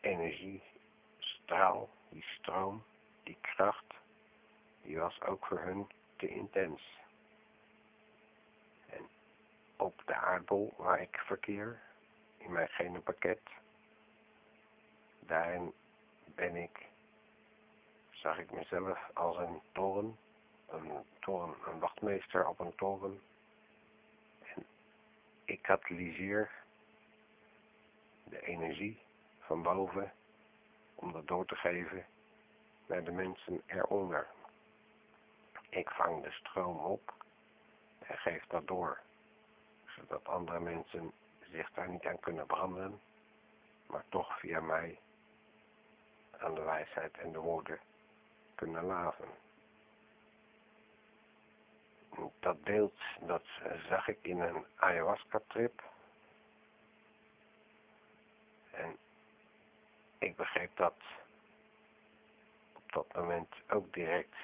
energie, 0.01 0.63
straal, 1.49 1.89
die 2.09 2.23
stroom, 2.23 2.83
die 3.23 3.37
kracht, 3.41 3.95
die 4.83 4.99
was 4.99 5.23
ook 5.23 5.47
voor 5.47 5.61
hun 5.61 5.87
te 6.17 6.29
intens. 6.29 6.83
En 8.91 9.09
op 9.77 10.03
de 10.07 10.15
aardbol 10.15 10.75
waar 10.77 11.01
ik 11.01 11.23
verkeer, 11.27 11.81
in 12.37 12.53
mijn 12.53 12.69
gene 12.69 13.01
pakket, 13.01 13.41
daarin 15.21 15.73
ben 16.25 16.57
ik 16.57 16.87
zag 18.11 18.39
ik 18.39 18.53
mezelf 18.53 18.99
als 19.15 19.37
een 19.37 19.61
toren, 19.73 20.17
een 20.69 20.93
toren, 21.21 21.55
een 21.67 21.79
wachtmeester 21.79 22.47
op 22.47 22.59
een 22.59 22.75
toren. 22.75 23.21
En 24.55 24.67
ik 25.45 25.63
katalyseer 25.63 26.51
de 28.25 28.41
energie 28.41 28.99
van 29.41 29.63
boven 29.63 30.13
om 31.01 31.13
dat 31.13 31.27
door 31.27 31.47
te 31.47 31.57
geven 31.57 32.07
naar 32.87 33.05
de 33.05 33.13
mensen 33.13 33.63
eronder. 33.67 34.27
Ik 35.69 35.91
vang 35.91 36.23
de 36.23 36.31
stroom 36.31 36.79
op 36.79 37.15
en 37.99 38.19
geef 38.19 38.47
dat 38.47 38.67
door, 38.67 39.01
zodat 39.87 40.29
andere 40.29 40.61
mensen 40.61 41.13
zich 41.51 41.71
daar 41.71 41.89
niet 41.89 42.07
aan 42.07 42.21
kunnen 42.21 42.47
branden, 42.47 43.01
maar 43.87 44.05
toch 44.09 44.39
via 44.39 44.61
mij 44.61 44.99
aan 46.39 46.55
de 46.55 46.63
wijsheid 46.63 47.19
en 47.19 47.33
de 47.33 47.39
woorden 47.39 47.81
kunnen 48.55 48.85
laven. 48.85 49.29
Dat 52.41 52.63
beeld, 52.63 53.01
dat 53.21 53.45
zag 53.89 54.09
ik 54.09 54.19
in 54.23 54.41
een 54.41 54.65
ayahuasca-trip. 54.77 55.83
En 58.71 58.99
ik 60.19 60.37
begreep 60.37 60.77
dat 60.77 60.95
op 62.73 62.93
dat 62.93 63.15
moment 63.15 63.55
ook 63.69 63.93
direct. 63.93 64.37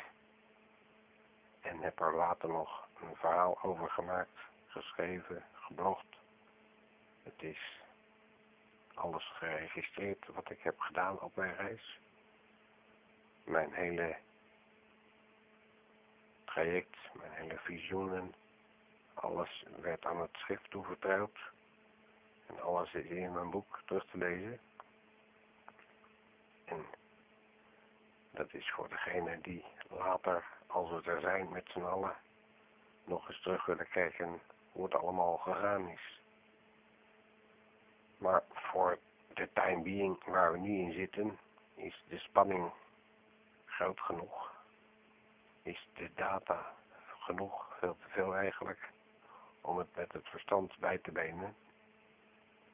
En 1.61 1.79
heb 1.81 2.01
er 2.01 2.15
later 2.15 2.49
nog 2.49 2.89
een 3.01 3.17
verhaal 3.17 3.63
over 3.63 3.91
gemaakt, 3.91 4.39
geschreven, 4.67 5.45
geblogd. 5.53 6.07
Het 7.23 7.43
is 7.43 7.81
alles 8.95 9.33
geregistreerd 9.35 10.27
wat 10.27 10.51
ik 10.51 10.61
heb 10.61 10.79
gedaan 10.81 11.21
op 11.21 11.37
mijn 11.37 11.55
reis 11.55 11.99
mijn 13.45 13.73
hele 13.73 14.17
traject, 16.45 16.97
mijn 17.13 17.33
hele 17.33 17.59
visioenen, 17.59 18.35
alles 19.15 19.65
werd 19.81 20.05
aan 20.05 20.21
het 20.21 20.31
schrift 20.33 20.71
toevertrouwd. 20.71 21.39
En 22.47 22.61
alles 22.63 22.95
is 22.95 23.05
in 23.05 23.33
mijn 23.33 23.51
boek 23.51 23.83
terug 23.87 24.07
te 24.07 24.19
lezen. 24.19 24.61
En 26.75 26.87
dat 28.31 28.55
is 28.55 28.71
voor 28.71 28.89
degene 28.89 29.41
die 29.41 29.65
later, 29.89 30.45
als 30.67 30.91
we 30.91 31.11
er 31.11 31.21
zijn 31.21 31.49
met 31.49 31.69
z'n 31.69 31.83
allen, 31.83 32.17
nog 33.05 33.29
eens 33.29 33.43
terug 33.43 33.67
willen 33.67 33.89
kijken 33.89 34.41
hoe 34.73 34.85
het 34.85 34.95
allemaal 34.95 35.37
gegaan 35.37 35.89
is. 35.89 36.21
Maar 38.19 38.43
voor 38.49 38.99
de 39.35 39.49
time 39.53 39.83
being 39.83 40.25
waar 40.25 40.53
we 40.53 40.59
nu 40.59 40.79
in 40.79 40.93
zitten, 40.93 41.39
is 41.75 42.05
de 42.09 42.19
spanning 42.19 42.73
groot 43.65 44.01
genoeg? 44.01 44.53
Is 45.63 45.89
de 45.95 46.11
data 46.15 46.75
genoeg, 47.19 47.77
veel 47.79 47.97
te 47.97 48.09
veel 48.09 48.37
eigenlijk, 48.37 48.91
om 49.61 49.79
het 49.79 49.97
met 49.97 50.13
het 50.13 50.29
verstand 50.29 50.79
bij 50.79 50.99
te 50.99 51.13
benen? 51.13 51.57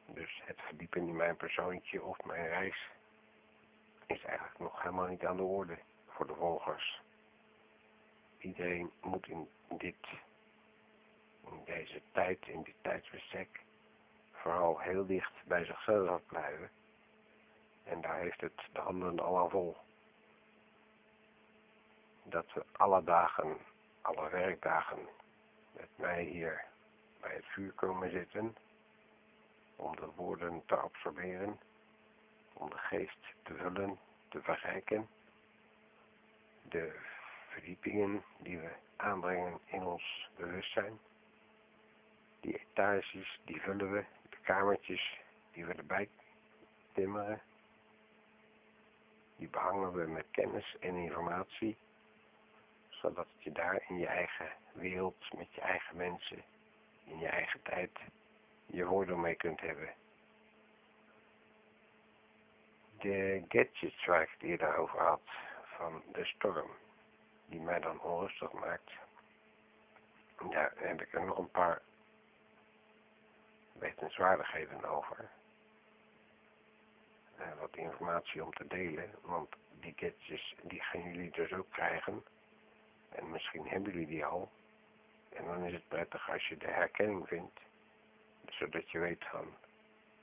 Dus 0.06 0.40
het 0.44 0.60
verdiepen 0.60 1.08
in 1.08 1.16
mijn 1.16 1.36
persoontje 1.36 2.02
of 2.02 2.24
mijn 2.24 2.46
reis 2.46 2.88
is 4.10 4.24
eigenlijk 4.24 4.58
nog 4.58 4.82
helemaal 4.82 5.06
niet 5.06 5.24
aan 5.24 5.36
de 5.36 5.42
orde 5.42 5.78
voor 6.06 6.26
de 6.26 6.34
volgers. 6.34 7.00
Iedereen 8.38 8.90
moet 9.02 9.26
in 9.26 9.48
dit, 9.68 10.06
in 11.46 11.62
deze 11.64 12.02
tijd, 12.12 12.46
in 12.46 12.62
dit 12.62 12.74
tijdsbestek, 12.82 13.60
vooral 14.32 14.78
heel 14.78 15.06
dicht 15.06 15.32
bij 15.44 15.64
zichzelf 15.64 16.20
blijven. 16.26 16.70
En 17.84 18.00
daar 18.00 18.18
heeft 18.18 18.40
het 18.40 18.62
de 18.72 18.80
handen 18.80 19.20
al 19.20 19.38
aan 19.38 19.50
vol 19.50 19.76
dat 22.22 22.52
we 22.52 22.64
alle 22.72 23.04
dagen, 23.04 23.56
alle 24.00 24.30
werkdagen 24.30 25.08
met 25.72 25.88
mij 25.94 26.22
hier 26.22 26.64
bij 27.20 27.34
het 27.34 27.46
vuur 27.46 27.72
komen 27.72 28.10
zitten 28.10 28.56
om 29.76 29.96
de 29.96 30.08
woorden 30.16 30.62
te 30.66 30.76
absorberen, 30.76 31.58
om 32.60 32.70
de 32.70 32.78
geest 32.78 33.34
te 33.42 33.54
vullen, 33.54 33.98
te 34.28 34.42
verrijken, 34.42 35.08
de 36.62 36.98
verdiepingen 37.48 38.24
die 38.38 38.58
we 38.58 38.70
aanbrengen 38.96 39.58
in 39.64 39.82
ons 39.82 40.28
bewustzijn, 40.36 40.98
die 42.40 42.58
etages 42.58 43.40
die 43.44 43.60
vullen 43.60 43.92
we, 43.92 44.04
de 44.30 44.36
kamertjes 44.42 45.20
die 45.52 45.64
we 45.64 45.72
erbij 45.72 46.08
timmeren, 46.92 47.40
die 49.36 49.48
behangen 49.48 49.92
we 49.92 50.06
met 50.06 50.26
kennis 50.30 50.76
en 50.80 50.94
informatie 50.94 51.76
zodat 53.00 53.26
je 53.38 53.52
daar 53.52 53.82
in 53.88 53.98
je 53.98 54.06
eigen 54.06 54.52
wereld, 54.72 55.32
met 55.36 55.54
je 55.54 55.60
eigen 55.60 55.96
mensen, 55.96 56.42
in 57.04 57.18
je 57.18 57.28
eigen 57.28 57.62
tijd, 57.62 57.90
je 58.66 58.84
voordeel 58.84 59.16
mee 59.16 59.34
kunt 59.34 59.60
hebben. 59.60 59.88
De 63.00 63.44
gadgets 63.48 64.04
waar 64.04 64.22
ik 64.22 64.30
het 64.30 64.42
eerder 64.42 64.76
over 64.76 65.00
had, 65.00 65.22
van 65.64 66.02
de 66.12 66.24
storm, 66.24 66.70
die 67.46 67.60
mij 67.60 67.80
dan 67.80 68.00
onrustig 68.00 68.52
maakt, 68.52 68.90
daar 70.50 70.72
heb 70.76 71.00
ik 71.00 71.12
er 71.12 71.24
nog 71.24 71.38
een 71.38 71.50
paar 71.50 71.82
wetenswaardigheden 73.72 74.84
over. 74.84 75.30
Uh, 77.38 77.46
wat 77.60 77.76
informatie 77.76 78.44
om 78.44 78.52
te 78.52 78.66
delen, 78.66 79.10
want 79.22 79.48
die 79.80 79.92
gadgets 79.96 80.54
die 80.62 80.82
gaan 80.82 81.02
jullie 81.02 81.30
dus 81.30 81.52
ook 81.52 81.70
krijgen 81.70 82.24
en 83.08 83.30
misschien 83.30 83.68
hebben 83.68 83.92
jullie 83.92 84.06
die 84.06 84.24
al. 84.24 84.50
En 85.28 85.44
dan 85.44 85.64
is 85.64 85.72
het 85.72 85.88
prettig 85.88 86.30
als 86.30 86.48
je 86.48 86.56
de 86.56 86.66
herkenning 86.66 87.28
vindt. 87.28 87.60
Zodat 88.48 88.90
je 88.90 88.98
weet 88.98 89.24
van, 89.24 89.54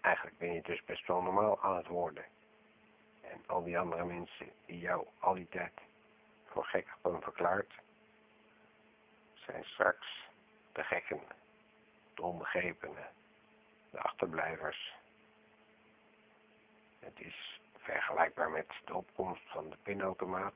eigenlijk 0.02 0.38
ben 0.38 0.54
je 0.54 0.62
dus 0.62 0.84
best 0.84 1.08
wel 1.08 1.22
normaal 1.22 1.62
aan 1.62 1.76
het 1.76 1.88
worden. 1.88 2.26
En 3.32 3.44
al 3.48 3.64
die 3.64 3.80
andere 3.80 4.06
mensen 4.06 4.52
die 4.66 4.80
jou 4.80 5.08
al 5.20 5.34
die 5.34 5.48
tijd 5.50 5.74
voor 6.46 6.66
gek 6.66 6.88
hebben 7.02 7.22
verklaard, 7.22 7.74
zijn 9.34 9.64
straks 9.64 10.28
de 10.72 10.84
gekken 10.84 11.22
de 12.18 12.22
onbegrepenen, 12.22 13.08
de 13.90 14.00
achterblijvers. 14.00 14.96
Het 17.00 17.20
is 17.20 17.60
vergelijkbaar 17.78 18.50
met 18.50 18.68
de 18.86 18.96
opkomst 18.96 19.50
van 19.50 19.70
de 19.70 19.78
pinautomaat. 19.84 20.54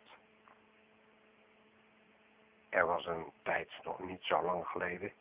Er 2.69 2.85
was 2.85 3.05
een 3.05 3.31
tijd, 3.43 3.69
nog 3.83 3.99
niet 3.99 4.23
zo 4.23 4.43
lang 4.43 4.67
geleden, 4.67 5.11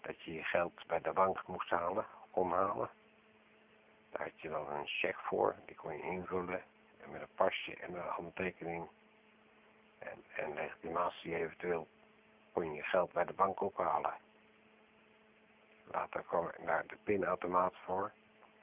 dat 0.00 0.22
je 0.22 0.32
je 0.32 0.44
geld 0.44 0.86
bij 0.86 1.00
de 1.00 1.12
bank 1.12 1.46
moest 1.46 1.70
halen, 1.70 2.06
kon 2.30 2.52
halen. 2.52 2.90
Daar 4.20 4.28
had 4.28 4.40
je 4.40 4.48
dan 4.48 4.70
een 4.70 4.86
cheque 4.86 5.22
voor, 5.22 5.56
die 5.66 5.76
kon 5.76 5.96
je 5.96 6.02
invullen 6.02 6.62
en 7.02 7.10
met 7.10 7.20
een 7.20 7.34
pasje 7.34 7.76
en 7.76 7.94
een 7.94 8.00
handtekening 8.00 8.88
en, 9.98 10.24
en 10.36 10.54
legitimatie 10.54 11.34
eventueel 11.34 11.88
kon 12.52 12.64
je 12.64 12.76
je 12.76 12.82
geld 12.82 13.12
bij 13.12 13.24
de 13.24 13.32
bank 13.32 13.60
ophalen. 13.60 14.14
Later 15.84 16.22
kwam 16.22 16.50
naar 16.58 16.86
de 16.86 16.96
pinautomaat 17.02 17.74
voor, 17.84 18.12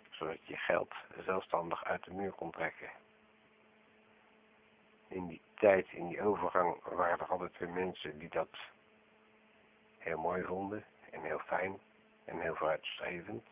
zodat 0.09 0.45
je 0.45 0.57
geld 0.57 0.93
zelfstandig 1.25 1.83
uit 1.83 2.03
de 2.03 2.13
muur 2.13 2.31
kon 2.31 2.51
trekken. 2.51 2.89
In 5.07 5.27
die 5.27 5.41
tijd, 5.53 5.91
in 5.91 6.07
die 6.07 6.21
overgang, 6.21 6.83
waren 6.83 7.19
er 7.19 7.27
altijd 7.27 7.57
weer 7.57 7.69
mensen 7.69 8.19
die 8.19 8.29
dat 8.29 8.57
heel 9.97 10.19
mooi 10.19 10.43
vonden 10.43 10.85
en 11.11 11.21
heel 11.21 11.39
fijn 11.39 11.79
en 12.25 12.39
heel 12.39 12.55
vooruitstrevend. 12.55 13.43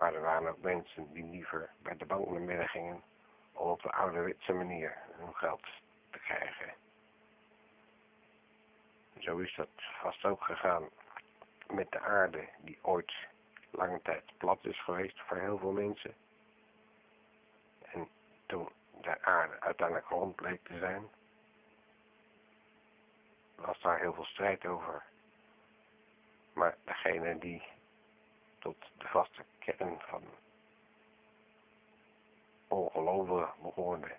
Maar 0.00 0.14
er 0.14 0.20
waren 0.20 0.48
ook 0.48 0.62
mensen 0.62 1.12
die 1.12 1.24
liever 1.24 1.70
bij 1.82 1.96
de 1.96 2.06
bank 2.06 2.30
naar 2.30 2.44
binnen 2.44 2.68
gingen 2.68 3.02
om 3.52 3.68
op 3.68 3.82
de 3.82 3.92
ouderwetse 3.92 4.52
manier 4.52 4.96
hun 5.10 5.34
geld 5.34 5.66
te 6.10 6.18
krijgen. 6.18 6.74
Zo 9.18 9.38
is 9.38 9.54
dat 9.54 9.68
vast 9.74 10.24
ook 10.24 10.42
gegaan 10.42 10.88
met 11.66 11.90
de 11.90 12.00
aarde 12.00 12.48
die 12.58 12.78
ooit 12.82 13.12
lange 13.70 14.02
tijd 14.02 14.24
plat 14.36 14.58
is 14.62 14.82
geweest 14.82 15.20
voor 15.20 15.36
heel 15.36 15.58
veel 15.58 15.72
mensen. 15.72 16.14
En 17.80 18.08
toen 18.46 18.68
de 19.00 19.22
aarde 19.22 19.60
uiteindelijk 19.60 20.08
rond 20.08 20.36
bleek 20.36 20.64
te 20.64 20.78
zijn, 20.78 21.08
was 23.54 23.80
daar 23.80 23.98
heel 23.98 24.14
veel 24.14 24.24
strijd 24.24 24.66
over. 24.66 25.02
Maar 26.52 26.76
degene 26.84 27.38
die 27.38 27.62
tot 28.60 28.76
de 28.98 29.06
vaste 29.08 29.44
kern 29.58 30.00
van 30.00 30.22
ongelovigen 32.68 33.52
behoorde, 33.62 34.16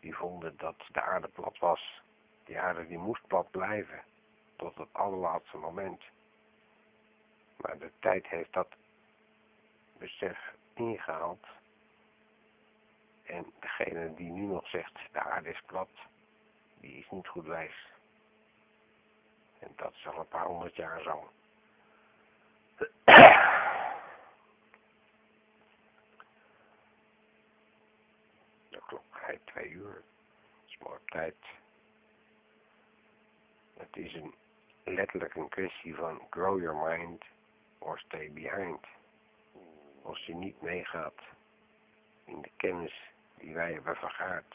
die 0.00 0.14
vonden 0.14 0.56
dat 0.56 0.76
de 0.92 1.02
aarde 1.02 1.28
plat 1.28 1.58
was. 1.58 2.00
Die 2.44 2.60
aarde 2.60 2.86
die 2.86 2.98
moest 2.98 3.26
plat 3.26 3.50
blijven, 3.50 4.02
tot 4.56 4.74
het 4.74 4.92
allerlaatste 4.92 5.56
moment. 5.56 6.02
Maar 7.56 7.78
de 7.78 7.90
tijd 7.98 8.26
heeft 8.26 8.52
dat 8.52 8.68
besef 9.98 10.54
ingehaald. 10.74 11.46
En 13.22 13.52
degene 13.60 14.14
die 14.14 14.30
nu 14.30 14.46
nog 14.46 14.68
zegt, 14.68 14.98
de 15.12 15.20
aarde 15.20 15.48
is 15.48 15.62
plat, 15.66 15.90
die 16.80 16.96
is 16.98 17.10
niet 17.10 17.28
goed 17.28 17.46
wijs. 17.46 17.86
En 19.58 19.72
dat 19.76 19.92
is 19.94 20.06
al 20.06 20.18
een 20.18 20.28
paar 20.28 20.46
honderd 20.46 20.76
jaar 20.76 21.02
zo. 21.02 21.30
De 28.68 28.80
klok 28.86 29.02
hij 29.10 29.40
twee 29.44 29.70
uur. 29.70 29.92
Dat 29.92 30.68
is 30.68 30.78
mooi 30.78 30.96
op 30.96 31.10
tijd. 31.10 31.36
Het 33.76 33.96
is 33.96 34.14
een, 34.14 34.34
letterlijk 34.84 35.34
een 35.34 35.48
kwestie 35.48 35.94
van 35.94 36.26
grow 36.30 36.60
your 36.60 36.76
mind 36.76 37.24
or 37.78 37.98
stay 37.98 38.30
behind. 38.32 38.86
Als 40.02 40.26
je 40.26 40.34
niet 40.34 40.62
meegaat 40.62 41.20
in 42.24 42.42
de 42.42 42.50
kennis 42.56 43.12
die 43.34 43.54
wij 43.54 43.72
hebben 43.72 43.96
vergaard 43.96 44.54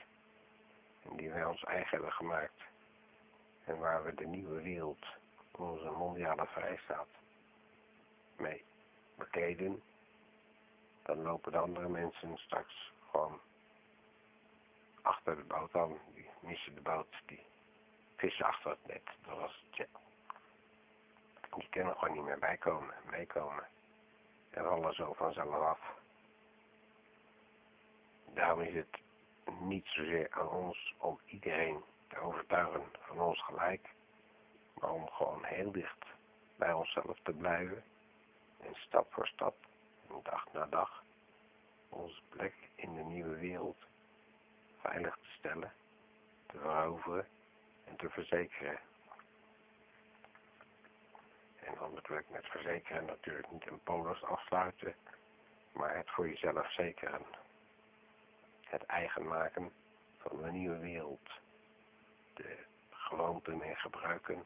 en 1.09 1.17
die 1.17 1.29
wij 1.29 1.45
ons 1.45 1.63
eigen 1.63 1.89
hebben 1.89 2.11
gemaakt 2.11 2.61
en 3.65 3.77
waar 3.77 4.03
we 4.03 4.13
de 4.13 4.27
nieuwe 4.27 4.61
wereld, 4.61 5.05
onze 5.51 5.91
mondiale 5.91 6.45
vrijstaat, 6.45 7.07
mee 8.39 8.63
bekleden, 9.15 9.83
dan 11.03 11.21
lopen 11.21 11.51
de 11.51 11.57
andere 11.57 11.89
mensen 11.89 12.37
straks 12.37 12.91
gewoon 13.09 13.39
achter 15.01 15.35
de 15.35 15.43
boot 15.43 15.75
aan. 15.75 15.97
Die 16.13 16.29
missen 16.39 16.75
de 16.75 16.81
boot, 16.81 17.15
die 17.25 17.45
vissen 18.15 18.45
achter 18.45 18.71
het 18.71 18.85
net. 18.85 19.03
Dat 19.25 19.37
was 19.37 19.63
het. 19.71 19.87
Die 21.55 21.69
kunnen 21.69 21.97
gewoon 21.97 22.15
niet 22.15 22.23
meer 22.23 22.39
bijkomen, 22.39 22.93
meekomen. 23.09 23.67
En 24.49 24.63
rollen 24.63 24.93
zo 24.93 25.13
vanzelf 25.13 25.61
af. 25.61 25.79
Daarom 28.33 28.61
is 28.61 28.73
het 28.73 28.99
niet 29.59 29.85
zozeer 29.85 30.27
aan 30.31 30.49
ons 30.49 30.95
om 30.97 31.19
iedereen 31.25 31.83
te 32.07 32.19
overtuigen 32.19 32.83
van 32.99 33.19
ons 33.19 33.43
gelijk, 33.43 33.89
maar 34.73 34.91
om 34.91 35.09
gewoon 35.09 35.43
heel 35.43 35.71
dicht 35.71 36.05
bij 36.55 36.73
onszelf 36.73 37.17
te 37.23 37.33
blijven 37.33 37.83
en 38.67 38.75
stap 38.75 39.13
voor 39.13 39.27
stap, 39.27 39.55
dag 40.23 40.53
na 40.53 40.65
dag, 40.65 41.03
onze 41.89 42.21
plek 42.29 42.53
in 42.75 42.95
de 42.95 43.03
nieuwe 43.03 43.35
wereld 43.35 43.77
veilig 44.81 45.15
te 45.15 45.29
stellen, 45.37 45.73
te 46.45 46.57
veroveren 46.57 47.27
en 47.85 47.95
te 47.95 48.09
verzekeren. 48.09 48.79
En 51.59 51.75
dan 51.79 51.93
bedoel 51.93 52.21
met 52.29 52.45
verzekeren 52.45 53.05
natuurlijk 53.05 53.51
niet 53.51 53.67
een 53.67 53.79
polis 53.83 54.23
afsluiten, 54.23 54.95
maar 55.71 55.95
het 55.95 56.09
voor 56.09 56.27
jezelf 56.27 56.71
zekeren. 56.73 57.25
Het 58.61 58.85
eigen 58.85 59.27
maken 59.27 59.71
van 60.17 60.41
de 60.41 60.51
nieuwe 60.51 60.77
wereld. 60.77 61.29
De 62.33 62.57
gewoonten 62.89 63.61
en 63.61 63.75
gebruiken 63.75 64.45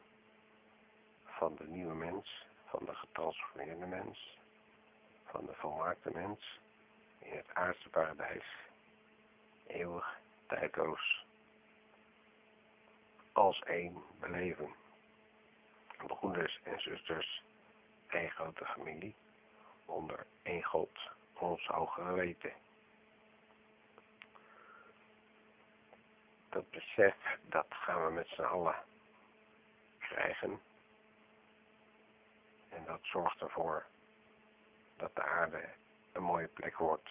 van 1.24 1.56
de 1.56 1.66
nieuwe 1.66 1.94
mens, 1.94 2.46
van 2.72 2.84
de 2.84 2.94
getransformeerde 2.94 3.86
mens, 3.86 4.38
van 5.24 5.46
de 5.46 5.54
volmaakte 5.54 6.10
mens 6.12 6.60
in 7.18 7.36
het 7.36 7.54
aardse 7.54 7.88
paradijs. 7.88 8.44
Eeuwig, 9.66 10.18
tijdloos, 10.46 11.26
als 13.32 13.58
één 13.60 14.02
beleven. 14.20 14.74
Broeders 16.06 16.60
en 16.62 16.80
zusters, 16.80 17.42
één 18.08 18.30
grote 18.30 18.64
familie, 18.64 19.14
onder 19.84 20.26
één 20.42 20.64
God, 20.64 20.98
ons 21.32 21.66
hogere 21.66 22.12
weten. 22.12 22.52
Dat 26.48 26.70
besef, 26.70 27.16
dat 27.42 27.66
gaan 27.68 28.06
we 28.06 28.12
met 28.12 28.28
z'n 28.28 28.42
allen 28.42 28.76
krijgen. 29.98 30.60
En 32.74 32.84
dat 32.84 33.00
zorgt 33.02 33.40
ervoor 33.40 33.86
dat 34.96 35.14
de 35.14 35.22
aarde 35.22 35.68
een 36.12 36.22
mooie 36.22 36.48
plek 36.48 36.76
wordt 36.76 37.10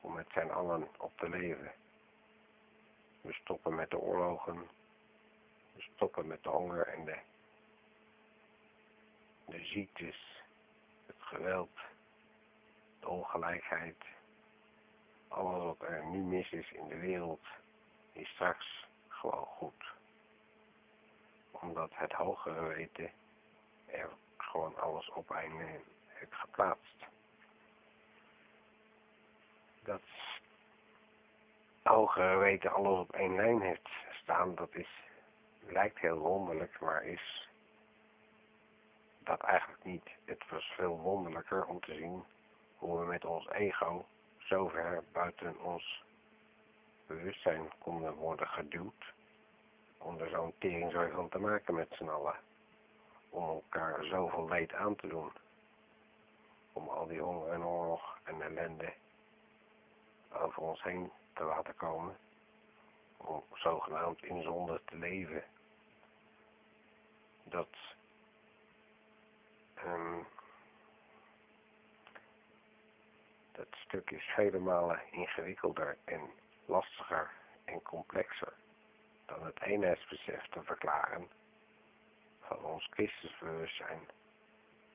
om 0.00 0.12
met 0.12 0.26
z'n 0.30 0.50
allen 0.50 0.88
op 0.98 1.18
te 1.18 1.28
leven. 1.28 1.72
We 3.20 3.32
stoppen 3.32 3.74
met 3.74 3.90
de 3.90 3.98
oorlogen, 3.98 4.68
we 5.74 5.82
stoppen 5.82 6.26
met 6.26 6.42
de 6.42 6.48
honger 6.48 6.86
en 6.86 7.04
de, 7.04 7.18
de 9.46 9.64
ziektes, 9.64 10.42
het 11.06 11.16
geweld, 11.18 11.78
de 13.00 13.08
ongelijkheid. 13.08 14.04
Alles 15.28 15.62
wat 15.62 15.88
er 15.88 16.04
nu 16.04 16.18
mis 16.18 16.50
is 16.50 16.72
in 16.72 16.88
de 16.88 16.98
wereld, 16.98 17.46
is 18.12 18.28
straks 18.28 18.86
gewoon 19.08 19.46
goed. 19.46 19.94
Omdat 21.50 21.90
het 21.94 22.12
hogere 22.12 22.66
weten 22.66 23.10
er 23.86 24.10
gewoon 24.56 24.76
alles 24.76 25.10
op 25.10 25.30
een 25.30 25.60
heeft 26.06 26.34
geplaatst. 26.34 27.04
Dat 29.82 30.00
hogere 31.82 32.36
weten 32.36 32.72
alles 32.72 32.98
op 32.98 33.12
één 33.12 33.34
lijn 33.34 33.60
heeft 33.60 33.88
staan, 34.22 34.54
dat 34.54 34.74
is, 34.74 34.88
lijkt 35.66 35.98
heel 35.98 36.18
wonderlijk, 36.18 36.80
maar 36.80 37.04
is 37.04 37.48
dat 39.18 39.40
eigenlijk 39.40 39.84
niet. 39.84 40.10
Het 40.24 40.44
was 40.50 40.64
veel 40.64 40.98
wonderlijker 40.98 41.64
om 41.64 41.80
te 41.80 41.94
zien 41.94 42.24
hoe 42.76 43.00
we 43.00 43.06
met 43.06 43.24
ons 43.24 43.48
ego 43.48 44.06
zo 44.38 44.68
ver 44.68 45.04
buiten 45.12 45.60
ons 45.60 46.04
bewustzijn 47.06 47.72
konden 47.78 48.14
worden 48.14 48.48
geduwd 48.48 49.14
om 49.98 50.18
er 50.20 50.28
zo'n 50.28 50.54
teringzooi 50.58 51.10
van 51.10 51.28
te 51.28 51.38
maken 51.38 51.74
met 51.74 51.88
z'n 51.90 52.08
allen 52.08 52.36
om 53.28 53.48
elkaar 53.48 54.04
zoveel 54.04 54.48
leed 54.48 54.72
aan 54.72 54.96
te 54.96 55.06
doen. 55.06 55.32
Om 56.72 56.88
al 56.88 57.06
die 57.06 57.20
honger 57.20 57.52
en 57.52 57.64
oorlog 57.64 58.18
en 58.24 58.42
ellende 58.42 58.94
over 60.32 60.62
ons 60.62 60.82
heen 60.82 61.12
te 61.34 61.44
laten 61.44 61.76
komen. 61.76 62.16
Om 63.16 63.42
zogenaamd 63.52 64.22
in 64.22 64.42
zonde 64.42 64.80
te 64.84 64.96
leven. 64.96 65.44
Dat 67.44 67.68
um, 69.84 70.26
dat 73.52 73.66
stuk 73.70 74.10
is 74.10 74.24
vele 74.24 74.58
malen 74.58 75.00
ingewikkelder 75.10 75.96
en 76.04 76.30
lastiger 76.64 77.30
en 77.64 77.82
complexer 77.82 78.52
dan 79.26 79.44
het 79.44 79.62
eenheidsbesef 79.62 80.46
te 80.46 80.62
verklaren 80.62 81.28
van 82.46 82.64
ons 82.64 82.88
Christusbewustzijn. 82.90 84.08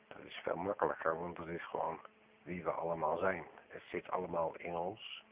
Dat 0.08 0.24
is 0.24 0.36
veel 0.36 0.56
makkelijker, 0.56 1.20
want 1.20 1.36
dat 1.36 1.48
is 1.48 1.66
gewoon 1.66 2.00
wie 2.44 2.64
we 2.64 2.72
allemaal 2.72 3.18
zijn. 3.18 3.46
Het 3.68 3.84
zit 3.90 4.12
allemaal 4.12 4.56
in 4.56 4.76
ons, 4.76 5.24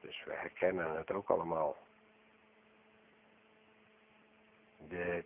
dus 0.00 0.24
we 0.24 0.32
herkennen 0.32 0.96
het 0.96 1.10
ook 1.10 1.30
allemaal. 1.30 1.76
De 4.88 5.24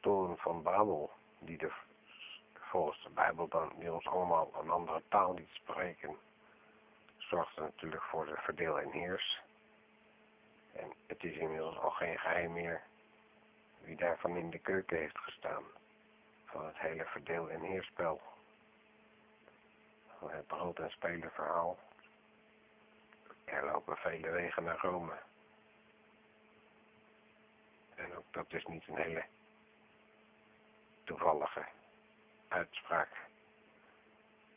toren 0.00 0.38
van 0.38 0.62
Babel, 0.62 1.10
die 1.38 1.58
de, 1.58 1.72
volgens 2.54 3.02
de 3.02 3.10
Bijbel 3.10 3.48
dan, 3.48 3.72
die 3.78 3.92
ons 3.92 4.06
allemaal 4.06 4.50
een 4.60 4.70
andere 4.70 5.02
taal 5.08 5.34
liet 5.34 5.50
spreken, 5.52 6.16
zorgde 7.16 7.60
natuurlijk 7.60 8.02
voor 8.02 8.26
de 8.26 8.36
verdeel 8.36 8.80
en 8.80 8.90
heers. 8.90 9.40
En 10.72 10.92
het 11.06 11.24
is 11.24 11.36
inmiddels 11.36 11.78
al 11.78 11.90
geen 11.90 12.18
geheim 12.18 12.52
meer 12.52 12.82
wie 13.84 13.96
daarvan 13.96 14.36
in 14.36 14.50
de 14.50 14.58
keuken 14.58 14.98
heeft 14.98 15.18
gestaan. 15.18 15.64
Van 16.44 16.66
het 16.66 16.78
hele 16.78 17.04
verdeel 17.04 17.50
en 17.50 17.60
heerspel. 17.60 18.20
Van 20.18 20.30
het 20.30 20.46
brood 20.46 20.78
en 20.78 20.90
spelen 20.90 21.30
verhaal. 21.30 21.78
Er 23.44 23.64
lopen 23.64 23.96
vele 23.96 24.30
wegen 24.30 24.64
naar 24.64 24.78
Rome. 24.78 25.18
En 27.94 28.16
ook 28.16 28.32
dat 28.32 28.52
is 28.52 28.64
niet 28.64 28.88
een 28.88 28.96
hele 28.96 29.24
toevallige 31.04 31.66
uitspraak 32.48 33.08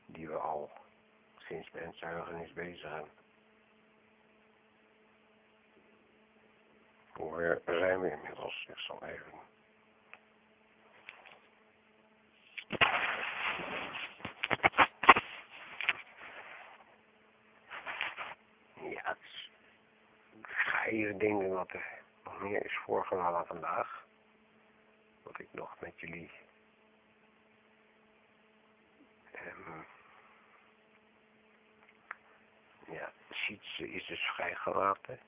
die 0.06 0.28
we 0.28 0.38
al 0.38 0.72
sinds 1.38 1.72
mensenheugenis 1.72 2.54
Hoe 7.15 7.62
zijn 7.65 7.99
we 8.01 8.12
inmiddels? 8.12 8.65
Ik 8.69 8.78
zal 8.78 9.04
even... 9.04 9.34
Ja, 18.89 19.17
even 20.86 21.17
denken 21.17 21.49
wat 21.49 21.71
er 21.73 21.86
nog 22.23 22.39
meer 22.39 22.65
is 22.65 22.78
voorgevallen 22.84 23.45
vandaag. 23.45 24.06
Wat 25.23 25.39
ik 25.39 25.47
nog 25.51 25.80
met 25.80 25.99
jullie... 25.99 26.32
Um, 29.45 29.86
ja, 32.88 33.12
Sietse 33.30 33.89
is 33.89 34.06
dus 34.06 34.21
vrijgelaten 34.21 35.19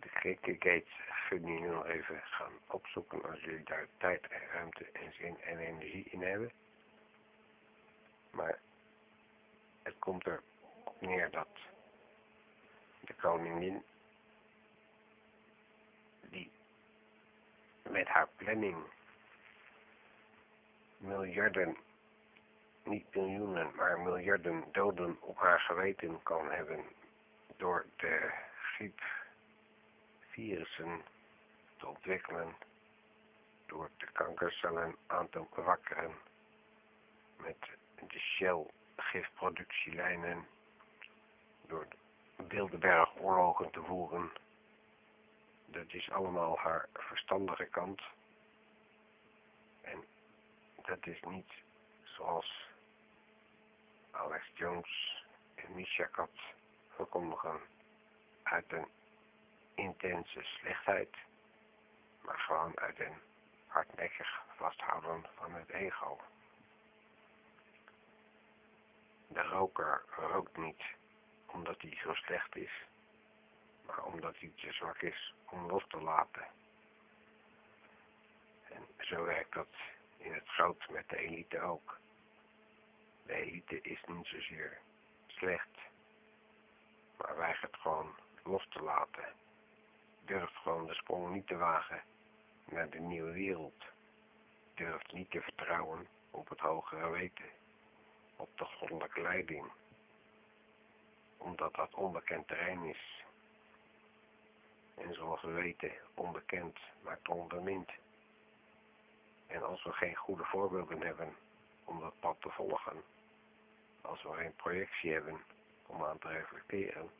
de 0.00 1.38
nu 1.40 1.58
nog 1.60 1.86
even 1.86 2.20
gaan 2.22 2.52
opzoeken 2.66 3.22
als 3.22 3.40
jullie 3.40 3.64
daar 3.64 3.86
tijd 3.96 4.26
en 4.26 4.46
ruimte 4.52 4.84
en 4.92 5.12
zin 5.12 5.40
en 5.40 5.58
energie 5.58 6.04
in 6.10 6.22
hebben. 6.22 6.52
Maar 8.30 8.58
het 9.82 9.94
komt 9.98 10.26
er 10.26 10.42
neer 10.98 11.30
dat 11.30 11.48
de 13.00 13.14
koningin 13.14 13.82
die 16.20 16.50
met 17.90 18.06
haar 18.06 18.28
planning 18.36 18.76
miljarden, 20.96 21.76
niet 22.84 23.14
miljoenen, 23.14 23.74
maar 23.74 24.00
miljarden 24.00 24.64
doden 24.72 25.16
op 25.20 25.38
haar 25.38 25.60
geweten 25.60 26.22
kan 26.22 26.50
hebben 26.50 26.84
door 27.56 27.86
de 27.96 28.32
griep 28.62 29.00
virussen 30.38 31.02
te 31.76 31.86
ontwikkelen 31.86 32.56
door 33.66 33.90
de 33.96 34.06
kankercellen 34.12 34.96
aan 35.06 35.28
te 35.28 35.44
wakkeren 35.54 36.14
met 37.36 37.56
de 38.08 38.18
Shell 38.18 38.66
gifproductielijnen 38.96 40.46
door 41.66 41.86
Bilderberg 42.36 43.16
oorlogen 43.16 43.70
te 43.70 43.82
voeren. 43.82 44.32
Dat 45.66 45.92
is 45.92 46.10
allemaal 46.10 46.58
haar 46.58 46.88
verstandige 46.92 47.66
kant. 47.66 48.02
En 49.80 50.04
dat 50.82 51.06
is 51.06 51.20
niet 51.22 51.52
zoals 52.02 52.68
Alex 54.10 54.50
Jones 54.54 55.24
en 55.54 55.74
Misha 55.74 56.04
Kat 56.04 56.30
verkondigen 56.88 57.60
uit 58.42 58.72
een 58.72 58.86
intense 59.78 60.42
slechtheid, 60.42 61.16
maar 62.20 62.38
gewoon 62.38 62.78
uit 62.78 63.00
een 63.00 63.20
hardnekkig 63.66 64.42
vasthouden 64.56 65.26
van 65.34 65.54
het 65.54 65.68
ego. 65.68 66.20
De 69.28 69.42
roker 69.42 70.04
rookt 70.16 70.56
niet 70.56 70.82
omdat 71.46 71.80
hij 71.80 71.98
zo 72.02 72.14
slecht 72.14 72.56
is, 72.56 72.72
maar 73.86 74.04
omdat 74.04 74.38
hij 74.38 74.52
te 74.56 74.72
zwak 74.72 75.02
is 75.02 75.34
om 75.50 75.66
los 75.66 75.84
te 75.88 76.00
laten. 76.00 76.46
En 78.68 78.86
zo 78.98 79.24
werkt 79.24 79.54
dat 79.54 79.74
in 80.16 80.32
het 80.32 80.48
groot 80.48 80.88
met 80.90 81.08
de 81.08 81.16
elite 81.16 81.60
ook. 81.60 81.98
De 83.22 83.34
elite 83.34 83.80
is 83.80 84.00
niet 84.06 84.26
zozeer 84.26 84.78
slecht, 85.26 85.78
maar 87.16 87.36
weigert 87.36 87.76
gewoon 87.76 88.16
los 88.42 88.66
te 88.68 88.82
laten 88.82 89.46
durft 90.28 90.56
gewoon 90.56 90.86
de 90.86 90.94
sprong 90.94 91.32
niet 91.32 91.46
te 91.46 91.56
wagen 91.56 92.02
naar 92.64 92.90
de 92.90 92.98
nieuwe 92.98 93.32
wereld. 93.32 93.84
Durft 94.74 95.12
niet 95.12 95.30
te 95.30 95.40
vertrouwen 95.40 96.08
op 96.30 96.48
het 96.48 96.60
hogere 96.60 97.10
weten, 97.10 97.50
op 98.36 98.58
de 98.58 98.64
goddelijke 98.64 99.20
leiding, 99.20 99.70
omdat 101.36 101.74
dat 101.74 101.94
onbekend 101.94 102.48
terrein 102.48 102.84
is. 102.84 103.24
En 104.94 105.14
zoals 105.14 105.42
we 105.42 105.50
weten, 105.50 105.92
onbekend 106.14 106.78
maakt 107.02 107.28
onbemind. 107.28 107.90
En 109.46 109.62
als 109.62 109.84
we 109.84 109.92
geen 109.92 110.16
goede 110.16 110.44
voorbeelden 110.44 111.00
hebben 111.00 111.36
om 111.84 112.00
dat 112.00 112.20
pad 112.20 112.36
te 112.40 112.50
volgen, 112.50 113.02
als 114.00 114.22
we 114.22 114.32
geen 114.32 114.54
projectie 114.54 115.12
hebben 115.12 115.40
om 115.86 116.04
aan 116.04 116.18
te 116.18 116.28
reflecteren, 116.28 117.10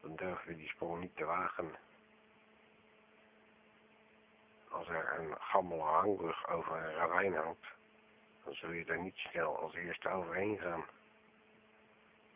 dan 0.00 0.16
durven 0.16 0.46
we 0.48 0.56
die 0.56 0.68
sprong 0.68 1.00
niet 1.00 1.16
te 1.16 1.24
wagen 1.24 1.76
als 4.70 4.88
er 4.88 5.18
een 5.18 5.36
gammele 5.38 5.82
hangbrug 5.82 6.48
over 6.48 6.76
een 6.76 6.94
ravijn 6.94 7.34
hangt, 7.34 7.66
dan 8.44 8.54
zul 8.54 8.70
je 8.70 8.84
er 8.84 9.00
niet 9.00 9.16
snel 9.16 9.58
als 9.58 9.74
eerste 9.74 10.08
overheen 10.08 10.58
gaan. 10.58 10.84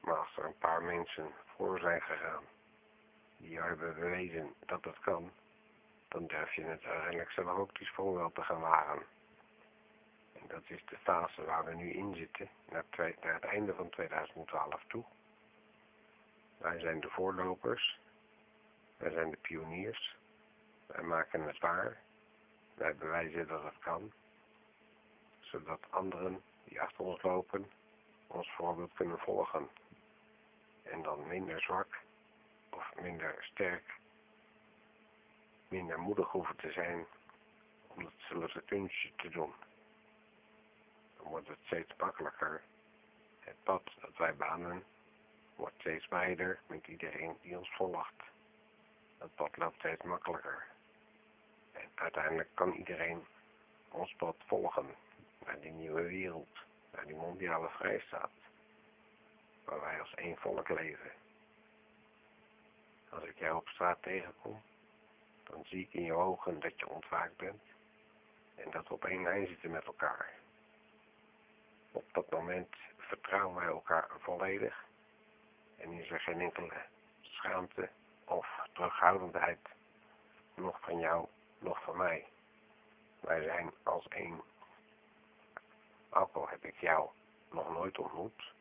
Maar 0.01 0.17
als 0.17 0.37
er 0.37 0.45
een 0.45 0.59
paar 0.59 0.83
mensen 0.83 1.31
voor 1.57 1.79
zijn 1.79 2.01
gegaan, 2.01 2.45
die 3.37 3.61
hebben 3.61 3.95
bewezen 3.95 4.55
dat 4.67 4.83
dat 4.83 4.99
kan, 4.99 5.33
dan 6.09 6.27
durf 6.27 6.55
je 6.55 6.63
het 6.63 6.85
uiteindelijk 6.85 7.31
zelf 7.31 7.59
ook 7.59 7.79
die 7.79 7.87
sprong 7.87 8.17
wel 8.17 8.33
te 8.33 8.43
gaan 8.43 8.61
wagen. 8.61 9.03
En 10.33 10.47
dat 10.49 10.63
is 10.67 10.85
de 10.85 10.99
fase 10.99 11.45
waar 11.45 11.65
we 11.65 11.75
nu 11.75 11.93
in 11.93 12.15
zitten, 12.15 12.49
naar, 12.71 12.85
naar 12.97 13.35
het 13.35 13.45
einde 13.45 13.75
van 13.75 13.91
2012 13.91 14.85
toe. 14.89 15.05
Wij 16.59 16.79
zijn 16.79 17.01
de 17.01 17.09
voorlopers, 17.11 17.99
wij 18.97 19.11
zijn 19.11 19.31
de 19.31 19.37
pioniers, 19.37 20.17
wij 20.87 21.03
maken 21.03 21.43
het 21.43 21.59
waar 21.59 22.01
wij 22.83 22.95
bewijzen 22.97 23.47
dat 23.47 23.63
het 23.63 23.79
kan, 23.79 24.13
zodat 25.41 25.91
anderen 25.91 26.43
die 26.65 26.81
achter 26.81 27.05
ons 27.05 27.23
lopen 27.23 27.71
ons 28.27 28.51
voorbeeld 28.51 28.93
kunnen 28.93 29.19
volgen 29.19 29.69
en 30.83 31.03
dan 31.03 31.27
minder 31.27 31.61
zwak 31.61 31.99
of 32.71 32.95
minder 33.01 33.37
sterk, 33.41 33.99
minder 35.69 35.99
moedig 35.99 36.31
hoeven 36.31 36.57
te 36.57 36.73
zijn 36.73 37.07
om 37.87 38.05
hetzelfde 38.05 38.61
kunstje 38.61 39.13
te 39.17 39.29
doen. 39.29 39.53
Dan 41.17 41.27
wordt 41.27 41.49
het 41.49 41.59
steeds 41.65 41.97
makkelijker. 41.97 42.63
Het 43.41 43.63
pad 43.63 43.83
dat 44.01 44.17
wij 44.17 44.37
banen 44.37 44.85
wordt 45.57 45.79
steeds 45.79 46.07
breder 46.07 46.61
met 46.67 46.87
iedereen 46.87 47.37
die 47.43 47.59
ons 47.59 47.75
volgt. 47.75 48.23
Het 49.19 49.35
pad 49.35 49.57
loopt 49.57 49.79
steeds 49.79 50.03
makkelijker. 50.03 50.72
Uiteindelijk 51.95 52.49
kan 52.55 52.73
iedereen 52.73 53.27
ons 53.89 54.15
pad 54.15 54.37
volgen 54.47 54.95
naar 55.45 55.61
die 55.61 55.71
nieuwe 55.71 56.03
wereld, 56.03 56.59
naar 56.93 57.07
die 57.07 57.17
mondiale 57.17 57.69
vrijstaat, 57.69 58.31
waar 59.65 59.81
wij 59.81 60.01
als 60.01 60.15
één 60.15 60.37
volk 60.37 60.69
leven. 60.69 61.13
Als 63.09 63.25
ik 63.25 63.39
jou 63.39 63.57
op 63.57 63.69
straat 63.69 64.03
tegenkom, 64.03 64.63
dan 65.45 65.65
zie 65.65 65.81
ik 65.81 65.95
in 65.95 66.05
je 66.05 66.15
ogen 66.15 66.61
dat 66.61 66.79
je 66.79 66.89
ontwaakt 66.89 67.37
bent 67.37 67.63
en 68.55 68.71
dat 68.71 68.89
we 68.89 68.95
op 68.95 69.05
één 69.05 69.23
lijn 69.23 69.47
zitten 69.47 69.71
met 69.71 69.85
elkaar. 69.85 70.33
Op 71.93 72.05
dat 72.13 72.31
moment 72.31 72.77
vertrouwen 72.97 73.57
wij 73.57 73.67
elkaar 73.67 74.09
volledig 74.19 74.85
en 75.77 75.93
is 75.93 76.11
er 76.11 76.21
geen 76.21 76.41
enkele 76.41 76.83
schaamte 77.21 77.91
of 78.25 78.47
terughoudendheid, 78.73 79.69
nog 80.55 80.81
van 80.81 80.99
jou, 80.99 81.27
nog 81.63 81.83
van 81.83 81.97
mij. 81.97 82.27
Wij 83.21 83.43
zijn 83.43 83.71
als 83.83 84.09
één. 84.09 84.41
Ook 86.11 86.35
al 86.35 86.49
heb 86.49 86.65
ik 86.65 86.81
jou 86.81 87.09
nog 87.51 87.73
nooit 87.73 87.99
ontmoet, 87.99 88.53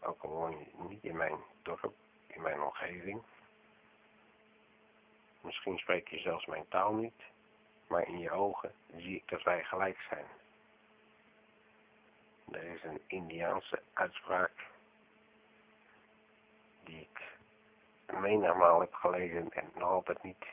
ook 0.00 0.22
al 0.22 0.30
woon 0.30 0.58
je 0.58 0.66
niet 0.88 1.04
in 1.04 1.16
mijn 1.16 1.38
dorp, 1.62 1.94
in 2.26 2.42
mijn 2.42 2.62
omgeving. 2.62 3.22
Misschien 5.40 5.78
spreek 5.78 6.08
je 6.08 6.18
zelfs 6.18 6.46
mijn 6.46 6.68
taal 6.68 6.92
niet, 6.92 7.22
maar 7.86 8.08
in 8.08 8.18
je 8.18 8.30
ogen 8.30 8.72
zie 8.96 9.16
ik 9.16 9.28
dat 9.28 9.42
wij 9.42 9.64
gelijk 9.64 10.00
zijn. 10.08 10.26
Er 12.50 12.62
is 12.62 12.82
een 12.82 13.00
Indiaanse 13.06 13.82
uitspraak 13.92 14.66
die 16.84 17.00
ik 17.00 17.22
menigmaal 18.20 18.80
heb 18.80 18.94
gelezen 18.94 19.52
en 19.52 19.70
nog 19.74 19.88
altijd 19.88 20.22
niet 20.22 20.44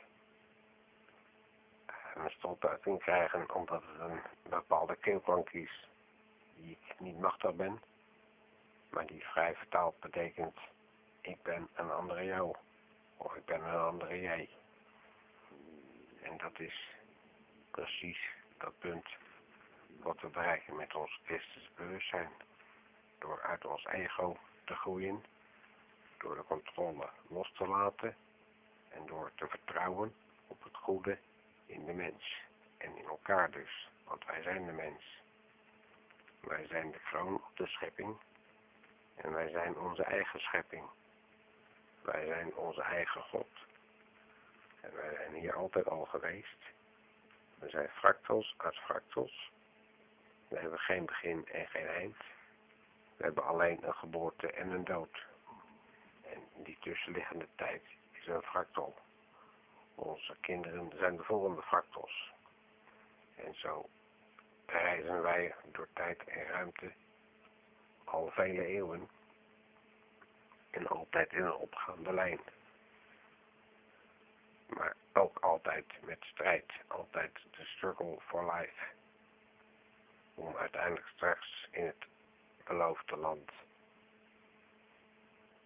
uit 2.58 2.86
in 2.86 2.98
krijgen 2.98 3.54
omdat 3.54 3.82
het 3.82 4.10
een 4.10 4.20
bepaalde 4.50 4.96
keelklank 4.96 5.50
is 5.50 5.88
die 6.54 6.78
ik 6.80 7.00
niet 7.00 7.18
machtig 7.18 7.54
ben, 7.54 7.82
maar 8.90 9.06
die 9.06 9.24
vrij 9.24 9.54
vertaald 9.54 10.00
betekent 10.00 10.56
ik 11.20 11.42
ben 11.42 11.68
een 11.74 11.90
andere 11.90 12.24
jou 12.24 12.54
of 13.16 13.34
ik 13.34 13.44
ben 13.44 13.62
een 13.62 13.78
andere 13.78 14.20
jij. 14.20 14.48
En 16.22 16.36
dat 16.36 16.60
is 16.60 16.90
precies 17.70 18.18
dat 18.58 18.78
punt 18.78 19.06
wat 20.02 20.20
we 20.20 20.28
bereiken 20.28 20.76
met 20.76 20.94
ons 20.94 21.20
esthetisch 21.20 21.70
bewustzijn. 21.74 22.30
Door 23.18 23.42
uit 23.42 23.64
ons 23.64 23.84
ego 23.84 24.36
te 24.64 24.74
groeien, 24.74 25.24
door 26.18 26.34
de 26.34 26.44
controle 26.44 27.08
los 27.28 27.52
te 27.52 27.66
laten 27.66 28.16
en 28.88 29.06
door 29.06 29.30
te 29.34 29.46
vertrouwen 29.48 30.14
op 30.46 30.62
het 30.62 30.76
goede 30.76 31.18
in 31.66 31.84
de 31.84 31.92
mens 31.92 32.42
en 32.78 32.96
in 32.96 33.06
elkaar 33.06 33.50
dus, 33.50 33.88
want 34.04 34.24
wij 34.24 34.42
zijn 34.42 34.66
de 34.66 34.72
mens. 34.72 35.22
Wij 36.40 36.66
zijn 36.66 36.90
de 36.90 37.00
kroon 37.00 37.34
op 37.34 37.56
de 37.56 37.66
schepping 37.66 38.16
en 39.14 39.32
wij 39.32 39.48
zijn 39.48 39.78
onze 39.78 40.02
eigen 40.02 40.40
schepping. 40.40 40.84
Wij 42.02 42.26
zijn 42.26 42.54
onze 42.54 42.82
eigen 42.82 43.22
God. 43.22 43.48
En 44.80 44.94
wij 44.94 45.14
zijn 45.14 45.34
hier 45.34 45.54
altijd 45.54 45.88
al 45.88 46.04
geweest. 46.04 46.58
We 47.58 47.68
zijn 47.68 47.88
fractals 47.88 48.54
uit 48.56 48.76
fractals. 48.76 49.50
We 50.48 50.58
hebben 50.58 50.78
geen 50.78 51.06
begin 51.06 51.48
en 51.48 51.66
geen 51.66 51.86
eind. 51.86 52.16
We 53.16 53.24
hebben 53.24 53.44
alleen 53.44 53.86
een 53.86 53.94
geboorte 53.94 54.52
en 54.52 54.70
een 54.70 54.84
dood. 54.84 55.26
En 56.22 56.48
die 56.54 56.78
tussenliggende 56.80 57.48
tijd 57.54 57.82
is 58.12 58.26
een 58.26 58.42
fractal. 58.42 58.96
Onze 59.96 60.36
kinderen 60.40 60.92
zijn 60.98 61.16
de 61.16 61.22
volgende 61.22 61.62
fractals. 61.62 62.32
En 63.34 63.54
zo 63.54 63.88
reizen 64.66 65.22
wij 65.22 65.54
door 65.72 65.88
tijd 65.92 66.24
en 66.24 66.46
ruimte 66.46 66.92
al 68.04 68.30
vele 68.30 68.66
eeuwen 68.66 69.08
en 70.70 70.86
altijd 70.86 71.32
in 71.32 71.44
een 71.44 71.54
opgaande 71.54 72.12
lijn. 72.12 72.40
Maar 74.66 74.96
ook 75.12 75.38
altijd 75.38 75.84
met 76.02 76.18
strijd, 76.20 76.72
altijd 76.86 77.32
de 77.50 77.64
struggle 77.64 78.18
for 78.20 78.54
life. 78.54 78.84
Om 80.34 80.56
uiteindelijk 80.56 81.06
straks 81.06 81.68
in 81.70 81.84
het 81.84 82.06
beloofde 82.64 83.16
land 83.16 83.50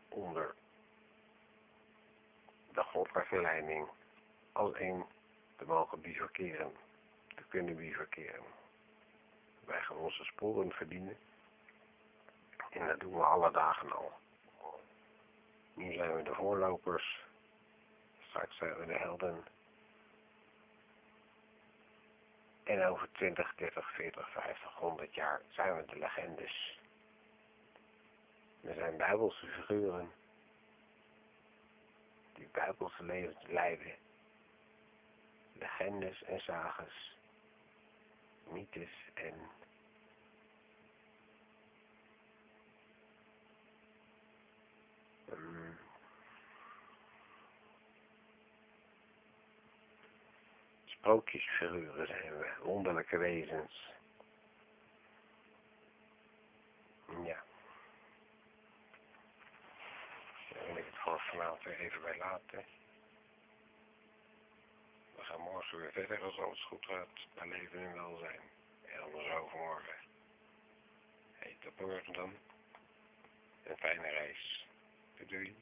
onder 0.08 0.54
de 2.72 2.82
goddelijke 2.82 3.40
leiding 3.40 3.88
als 4.52 4.72
een 4.78 5.04
te 5.56 5.64
mogen 5.64 6.00
bivakeren, 6.00 6.76
te 7.28 7.42
kunnen 7.48 7.76
bivakeren. 7.76 8.44
Wij 9.64 9.80
gaan 9.80 9.96
onze 9.96 10.24
sporen 10.24 10.72
verdienen 10.72 11.16
en 12.70 12.86
dat 12.86 13.00
doen 13.00 13.14
we 13.14 13.24
alle 13.24 13.50
dagen 13.50 13.92
al. 13.92 14.12
Nu 15.74 15.92
zijn 15.92 16.16
we 16.16 16.22
de 16.22 16.34
voorlopers, 16.34 17.24
straks 18.20 18.56
zijn 18.56 18.76
we 18.76 18.86
de 18.86 18.98
helden. 18.98 19.44
En 22.64 22.86
over 22.86 23.12
20, 23.12 23.54
30, 23.54 23.94
40, 23.94 24.30
50, 24.30 24.74
100 24.74 25.14
jaar 25.14 25.40
zijn 25.48 25.76
we 25.76 25.84
de 25.84 25.98
legendes. 25.98 26.78
We 28.60 28.74
zijn 28.74 28.96
bijbelse 28.96 29.46
figuren 29.46 30.12
die 32.34 32.48
bijbelse 32.52 33.04
levens 33.04 33.46
leiden 33.46 33.94
legendes 35.60 36.22
en 36.22 36.40
sages, 36.40 37.16
mythes 38.48 39.10
en 39.14 39.34
um, 45.32 45.78
sprookjesfiguren 50.84 52.06
zijn 52.06 52.38
we, 52.38 52.52
wonderlijke 52.62 53.16
wezens. 53.16 53.88
Ja. 57.24 57.42
Daar 60.48 60.66
wil 60.66 60.76
ik 60.76 60.84
het 60.86 60.98
voor 60.98 61.20
vanavond 61.20 61.66
even 61.66 62.02
bij 62.02 62.16
laten 62.18 62.64
gaan 65.30 65.40
morgen 65.40 65.78
weer 65.78 65.92
verder 65.92 66.22
als 66.22 66.38
alles 66.38 66.64
goed 66.64 66.86
gaat 66.86 67.08
bij 67.34 67.48
leven 67.48 67.80
en 67.80 67.94
welzijn. 67.94 68.40
En 68.86 69.02
anders 69.02 69.30
overmorgen. 69.30 69.94
Hey, 71.32 71.56
tot 71.60 71.80
morgen 71.80 72.12
dan. 72.12 72.32
Een 73.64 73.76
fijne 73.76 74.08
reis. 74.08 74.66
Doei. 75.26 75.56